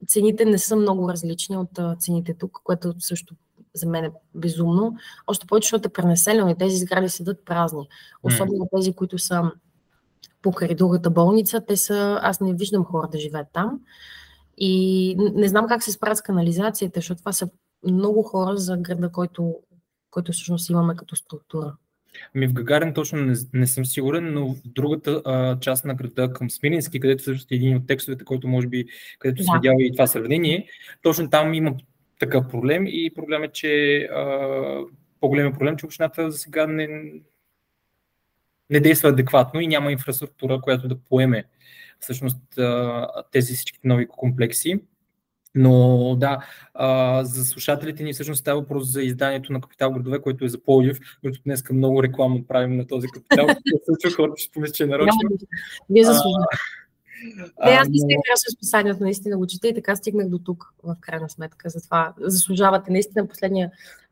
цените 0.08 0.44
не 0.44 0.58
са 0.58 0.76
много 0.76 1.08
различни 1.08 1.56
от 1.56 1.78
цените 1.98 2.34
тук, 2.34 2.60
което 2.64 2.94
също 2.98 3.34
за 3.74 3.88
мен 3.88 4.04
е 4.04 4.10
безумно. 4.34 4.96
Още 5.26 5.46
повече, 5.46 5.66
защото 5.66 5.88
е 5.88 5.92
пренаселено 5.92 6.50
и 6.50 6.58
тези 6.58 6.76
сгради 6.76 7.08
седат 7.08 7.44
празни. 7.44 7.88
Особено 8.22 8.68
тези, 8.76 8.92
които 8.92 9.18
са 9.18 9.50
покрай 10.42 10.74
другата 10.74 11.10
болница, 11.10 11.60
те 11.66 11.76
са, 11.76 12.18
аз 12.22 12.40
не 12.40 12.54
виждам 12.54 12.84
хора 12.84 13.08
да 13.12 13.18
живеят 13.18 13.48
там. 13.52 13.80
И 14.58 15.14
не 15.18 15.48
знам 15.48 15.66
как 15.68 15.82
се 15.82 15.92
справят 15.92 16.18
с 16.18 16.22
канализацията, 16.22 16.98
защото 16.98 17.18
това 17.18 17.32
са 17.32 17.48
много 17.86 18.22
хора 18.22 18.56
за 18.56 18.76
града, 18.76 19.12
който, 19.12 19.54
който 20.10 20.32
всъщност 20.32 20.70
имаме 20.70 20.96
като 20.96 21.16
структура. 21.16 21.76
Ми 22.34 22.46
в 22.46 22.52
Гагарин 22.52 22.94
точно 22.94 23.18
не, 23.18 23.34
не 23.52 23.66
съм 23.66 23.86
сигурен, 23.86 24.34
но 24.34 24.48
в 24.48 24.56
другата 24.64 25.22
а, 25.24 25.60
част 25.60 25.84
на 25.84 25.94
града 25.94 26.32
към 26.32 26.50
Смирински, 26.50 27.00
където 27.00 27.22
всъщност 27.22 27.52
е 27.52 27.54
един 27.54 27.76
от 27.76 27.86
текстовете, 27.86 28.24
който 28.24 28.48
може 28.48 28.66
би, 28.66 28.86
където 29.18 29.38
да. 29.38 29.44
си 29.44 29.50
видял 29.54 29.74
и 29.78 29.92
това 29.92 30.06
сравнение, 30.06 30.68
точно 31.02 31.30
там 31.30 31.54
има 31.54 31.74
такъв 32.18 32.48
проблем 32.48 32.86
и 32.86 33.10
проблем 33.14 33.42
е, 33.42 33.48
че 33.48 33.98
а, 33.98 34.80
по-големият 35.20 35.54
проблем, 35.54 35.76
че 35.76 35.86
общината 35.86 36.30
за 36.30 36.38
сега 36.38 36.66
не, 36.66 37.12
не 38.70 38.80
действа 38.80 39.08
адекватно 39.08 39.60
и 39.60 39.66
няма 39.66 39.92
инфраструктура, 39.92 40.60
която 40.60 40.88
да 40.88 40.98
поеме 40.98 41.44
всъщност 42.00 42.38
тези 43.32 43.54
всички 43.54 43.78
нови 43.84 44.06
комплекси. 44.08 44.80
Но 45.56 46.16
да, 46.18 46.46
а, 46.74 47.24
за 47.24 47.44
слушателите 47.44 48.02
ни 48.02 48.12
всъщност 48.12 48.40
става 48.40 48.60
въпрос 48.60 48.92
за 48.92 49.02
изданието 49.02 49.52
на 49.52 49.60
Капитал 49.60 49.92
градове, 49.92 50.20
което 50.20 50.44
е 50.44 50.48
за 50.48 50.62
Полив, 50.62 50.98
което 51.20 51.40
днес 51.44 51.64
много 51.72 52.02
реклама 52.02 52.40
правим 52.48 52.76
на 52.76 52.86
този 52.86 53.08
капитал. 53.08 53.46
хората 54.16 54.36
ще 54.36 54.52
помислят, 54.52 54.76
че 54.76 54.82
е 54.82 54.86
нарочно. 54.86 55.20
Вие 55.90 56.04
заслужавате. 56.04 56.56
Не, 57.64 57.72
аз 57.72 57.88
не 57.88 57.98
се 57.98 58.06
харесва 58.06 58.50
списанието, 58.56 59.02
наистина 59.02 59.38
го 59.38 59.46
чета 59.46 59.68
и 59.68 59.74
така 59.74 59.96
стигнах 59.96 60.28
до 60.28 60.38
тук, 60.38 60.74
в 60.82 60.96
крайна 61.00 61.30
сметка. 61.30 61.68
Затова 61.68 62.14
заслужавате. 62.20 62.92
Наистина 62.92 63.28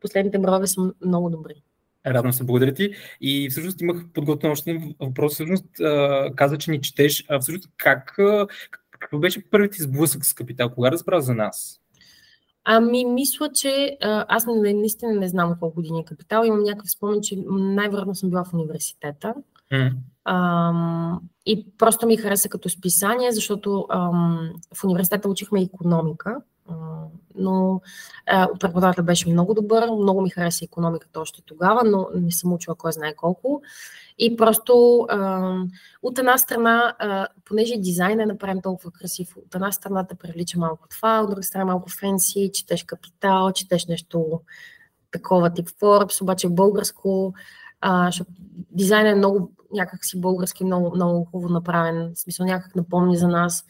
последните 0.01 0.39
брови 0.39 0.67
са 0.67 0.93
много 1.05 1.29
добри. 1.29 1.63
Радвам 2.05 2.33
се, 2.33 2.43
благодаря 2.43 2.73
ти. 2.73 2.93
И 3.21 3.49
всъщност 3.49 3.81
имах 3.81 4.05
подготвен 4.13 4.51
още 4.51 4.71
един 4.71 4.95
въпрос. 4.99 5.33
Всъщност 5.33 5.65
каза, 6.35 6.57
че 6.57 6.71
ни 6.71 6.81
четеш. 6.81 7.25
А 7.29 7.39
всъщност 7.39 7.69
как, 7.77 8.19
какво 8.99 9.19
беше 9.19 9.49
първият 9.49 9.73
сблъсък 9.73 10.25
с 10.25 10.33
Капитал? 10.33 10.69
Кога 10.69 10.91
разбра 10.91 11.21
за 11.21 11.33
нас? 11.33 11.79
Ами, 12.65 13.05
мисля, 13.05 13.51
че 13.51 13.97
аз 14.01 14.45
наистина 14.45 15.13
не 15.13 15.27
знам 15.27 15.55
колко 15.59 15.75
години 15.75 15.99
е 15.99 16.05
Капитал. 16.05 16.43
Имам 16.45 16.63
някакъв 16.63 16.91
спомен, 16.91 17.21
че 17.21 17.37
най-вероятно 17.47 18.15
съм 18.15 18.29
била 18.29 18.43
в 18.43 18.53
университета. 18.53 19.33
Mm. 19.71 19.91
Ам, 20.25 21.21
и 21.45 21.67
просто 21.77 22.07
ми 22.07 22.17
хареса 22.17 22.49
като 22.49 22.69
списание, 22.69 23.31
защото 23.31 23.85
ам, 23.89 24.49
в 24.75 24.83
университета 24.83 25.29
учихме 25.29 25.61
економика, 25.61 26.37
ам, 26.69 27.07
но 27.35 27.81
преподавател 28.59 29.03
беше 29.03 29.29
много 29.29 29.53
добър, 29.53 29.89
много 29.91 30.21
ми 30.21 30.29
хареса 30.29 30.65
економиката 30.65 31.19
още 31.19 31.41
тогава, 31.45 31.81
но 31.85 32.07
не 32.15 32.31
съм 32.31 32.53
учила 32.53 32.75
кой 32.75 32.91
знае 32.91 33.15
колко. 33.15 33.61
И 34.17 34.35
просто 34.37 35.05
ам, 35.09 35.67
от 36.03 36.19
една 36.19 36.37
страна, 36.37 36.95
а, 36.99 37.27
понеже 37.45 37.77
дизайн 37.77 38.19
е 38.19 38.25
направен 38.25 38.61
толкова 38.61 38.91
красив, 38.91 39.37
от 39.37 39.55
една 39.55 39.71
страна 39.71 40.07
те 40.07 40.15
привлича 40.15 40.59
малко 40.59 40.87
това, 40.89 41.21
от 41.21 41.29
друга 41.29 41.43
страна 41.43 41.65
малко 41.65 41.89
фенси, 41.89 42.51
четеш 42.53 42.83
капитал, 42.83 43.51
четеш 43.51 43.85
нещо 43.85 44.41
такова 45.11 45.53
тип 45.53 45.69
Forbes, 45.69 46.21
обаче 46.21 46.49
българско, 46.49 47.33
а, 47.85 48.05
защото 48.05 48.31
дизайн 48.71 49.07
е 49.07 49.15
много 49.15 49.51
някакси 49.73 50.21
български, 50.21 50.63
много, 50.63 50.95
много 50.95 51.25
хубаво 51.25 51.53
направен, 51.53 52.11
в 52.15 52.19
смисъл 52.19 52.45
някак 52.45 52.75
напомни 52.75 53.17
за 53.17 53.27
нас. 53.27 53.65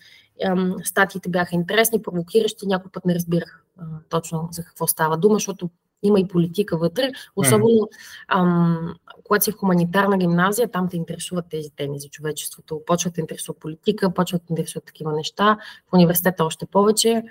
Статиите 0.83 1.29
бяха 1.29 1.55
интересни, 1.55 2.01
провокиращи, 2.01 2.67
някой 2.67 2.91
път 2.91 3.05
не 3.05 3.15
разбирах 3.15 3.63
а, 3.77 3.83
точно 4.09 4.47
за 4.51 4.63
какво 4.63 4.87
става 4.87 5.17
дума, 5.17 5.35
защото 5.35 5.69
има 6.03 6.19
и 6.19 6.27
политика 6.27 6.77
вътре, 6.77 7.11
особено 7.35 7.89
ам, 8.27 8.95
когато 9.23 9.43
си 9.43 9.51
в 9.51 9.55
хуманитарна 9.55 10.17
гимназия, 10.17 10.71
там 10.71 10.89
те 10.89 10.97
интересуват 10.97 11.45
тези 11.49 11.69
теми 11.69 11.99
за 11.99 12.09
човечеството. 12.09 12.81
Почват 12.85 13.13
да 13.13 13.21
интересува 13.21 13.59
политика, 13.59 14.13
почват 14.13 14.41
да 14.41 14.51
интересуват 14.51 14.85
такива 14.85 15.13
неща, 15.13 15.57
в 15.89 15.93
университета 15.93 16.45
още 16.45 16.65
повече. 16.65 17.23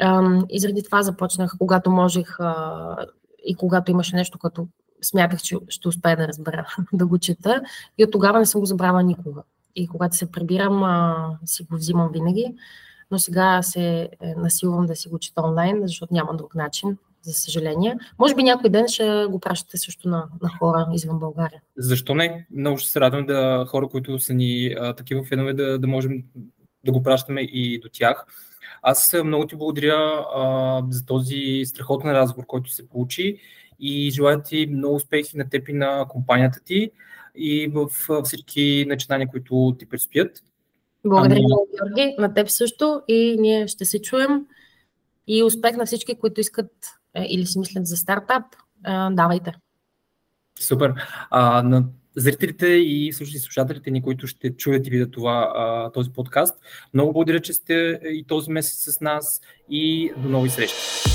Ам, 0.00 0.46
и 0.48 0.60
заради 0.60 0.82
това 0.82 1.02
започнах, 1.02 1.54
когато 1.58 1.90
можех 1.90 2.36
а, 2.40 2.96
и 3.44 3.54
когато 3.54 3.90
имаше 3.90 4.16
нещо, 4.16 4.38
което 4.38 4.68
смятах, 5.02 5.42
че 5.42 5.56
ще 5.68 5.88
успея 5.88 6.16
да 6.16 6.28
разбера, 6.28 6.74
да 6.92 7.06
го 7.06 7.18
чета. 7.18 7.62
И 7.98 8.04
от 8.04 8.10
тогава 8.10 8.38
не 8.38 8.46
съм 8.46 8.60
го 8.60 8.66
забравила 8.66 9.02
никога. 9.02 9.42
И 9.76 9.88
когато 9.88 10.16
се 10.16 10.32
прибирам, 10.32 10.84
а, 10.84 11.28
си 11.44 11.62
го 11.62 11.76
взимам 11.76 12.10
винаги. 12.12 12.54
Но 13.10 13.18
сега 13.18 13.62
се 13.62 14.08
е, 14.20 14.34
насилвам 14.36 14.86
да 14.86 14.96
си 14.96 15.08
го 15.08 15.18
чета 15.18 15.42
онлайн, 15.42 15.80
защото 15.82 16.14
няма 16.14 16.36
друг 16.36 16.54
начин, 16.54 16.96
за 17.22 17.32
съжаление. 17.32 17.96
Може 18.18 18.34
би 18.34 18.42
някой 18.42 18.70
ден 18.70 18.88
ще 18.88 19.26
го 19.30 19.40
пращате 19.40 19.78
също 19.78 20.08
на, 20.08 20.28
на 20.42 20.48
хора 20.58 20.88
извън 20.92 21.18
България. 21.18 21.60
Защо 21.76 22.14
не? 22.14 22.46
Много 22.56 22.78
ще 22.78 22.90
се 22.90 23.00
радвам 23.00 23.26
да 23.26 23.64
хора, 23.68 23.88
които 23.88 24.18
са 24.18 24.34
ни 24.34 24.74
а, 24.80 24.94
такива 24.94 25.24
фенове, 25.24 25.54
да, 25.54 25.78
да 25.78 25.86
можем 25.86 26.22
да 26.84 26.92
го 26.92 27.02
пращаме 27.02 27.40
и 27.40 27.80
до 27.80 27.88
тях. 27.92 28.26
Аз 28.82 29.16
много 29.24 29.46
ти 29.46 29.56
благодаря 29.56 30.26
а, 30.34 30.82
за 30.90 31.06
този 31.06 31.62
страхотен 31.64 32.12
разговор, 32.12 32.46
който 32.46 32.70
се 32.70 32.88
получи 32.88 33.40
и 33.80 34.10
желая 34.10 34.42
ти 34.42 34.66
много 34.66 34.94
успехи 34.94 35.38
на 35.38 35.48
теб 35.48 35.68
и 35.68 35.72
на 35.72 36.06
компанията 36.08 36.60
ти 36.64 36.90
и 37.34 37.70
в 37.74 37.88
всички 38.24 38.84
начинания, 38.88 39.28
които 39.28 39.76
ти 39.78 39.88
предстоят. 39.88 40.42
Благодаря 41.04 41.38
ами... 41.38 41.46
много, 41.46 41.68
Георги. 41.76 42.14
На 42.18 42.34
теб 42.34 42.48
също 42.48 43.02
и 43.08 43.36
ние 43.38 43.68
ще 43.68 43.84
се 43.84 44.02
чуем. 44.02 44.46
И 45.26 45.42
успех 45.42 45.76
на 45.76 45.86
всички, 45.86 46.14
които 46.14 46.40
искат 46.40 46.70
е, 47.14 47.26
или 47.28 47.46
си 47.46 47.58
мислят 47.58 47.86
за 47.86 47.96
стартап. 47.96 48.44
Е, 48.86 48.90
давайте. 49.10 49.52
Супер. 50.60 50.94
А, 51.30 51.62
на 51.62 51.84
зрителите 52.16 52.66
и 52.66 53.12
всъщност 53.12 53.44
слушателите 53.44 53.90
ни, 53.90 54.02
които 54.02 54.26
ще 54.26 54.56
чуят 54.56 54.86
и 54.86 54.90
видят 54.90 55.12
това, 55.12 55.52
а, 55.54 55.92
този 55.92 56.10
подкаст, 56.10 56.60
много 56.94 57.12
благодаря, 57.12 57.40
че 57.40 57.52
сте 57.52 58.00
и 58.04 58.24
този 58.24 58.50
месец 58.50 58.94
с 58.94 59.00
нас 59.00 59.40
и 59.70 60.12
до 60.16 60.28
нови 60.28 60.50
срещи. 60.50 61.11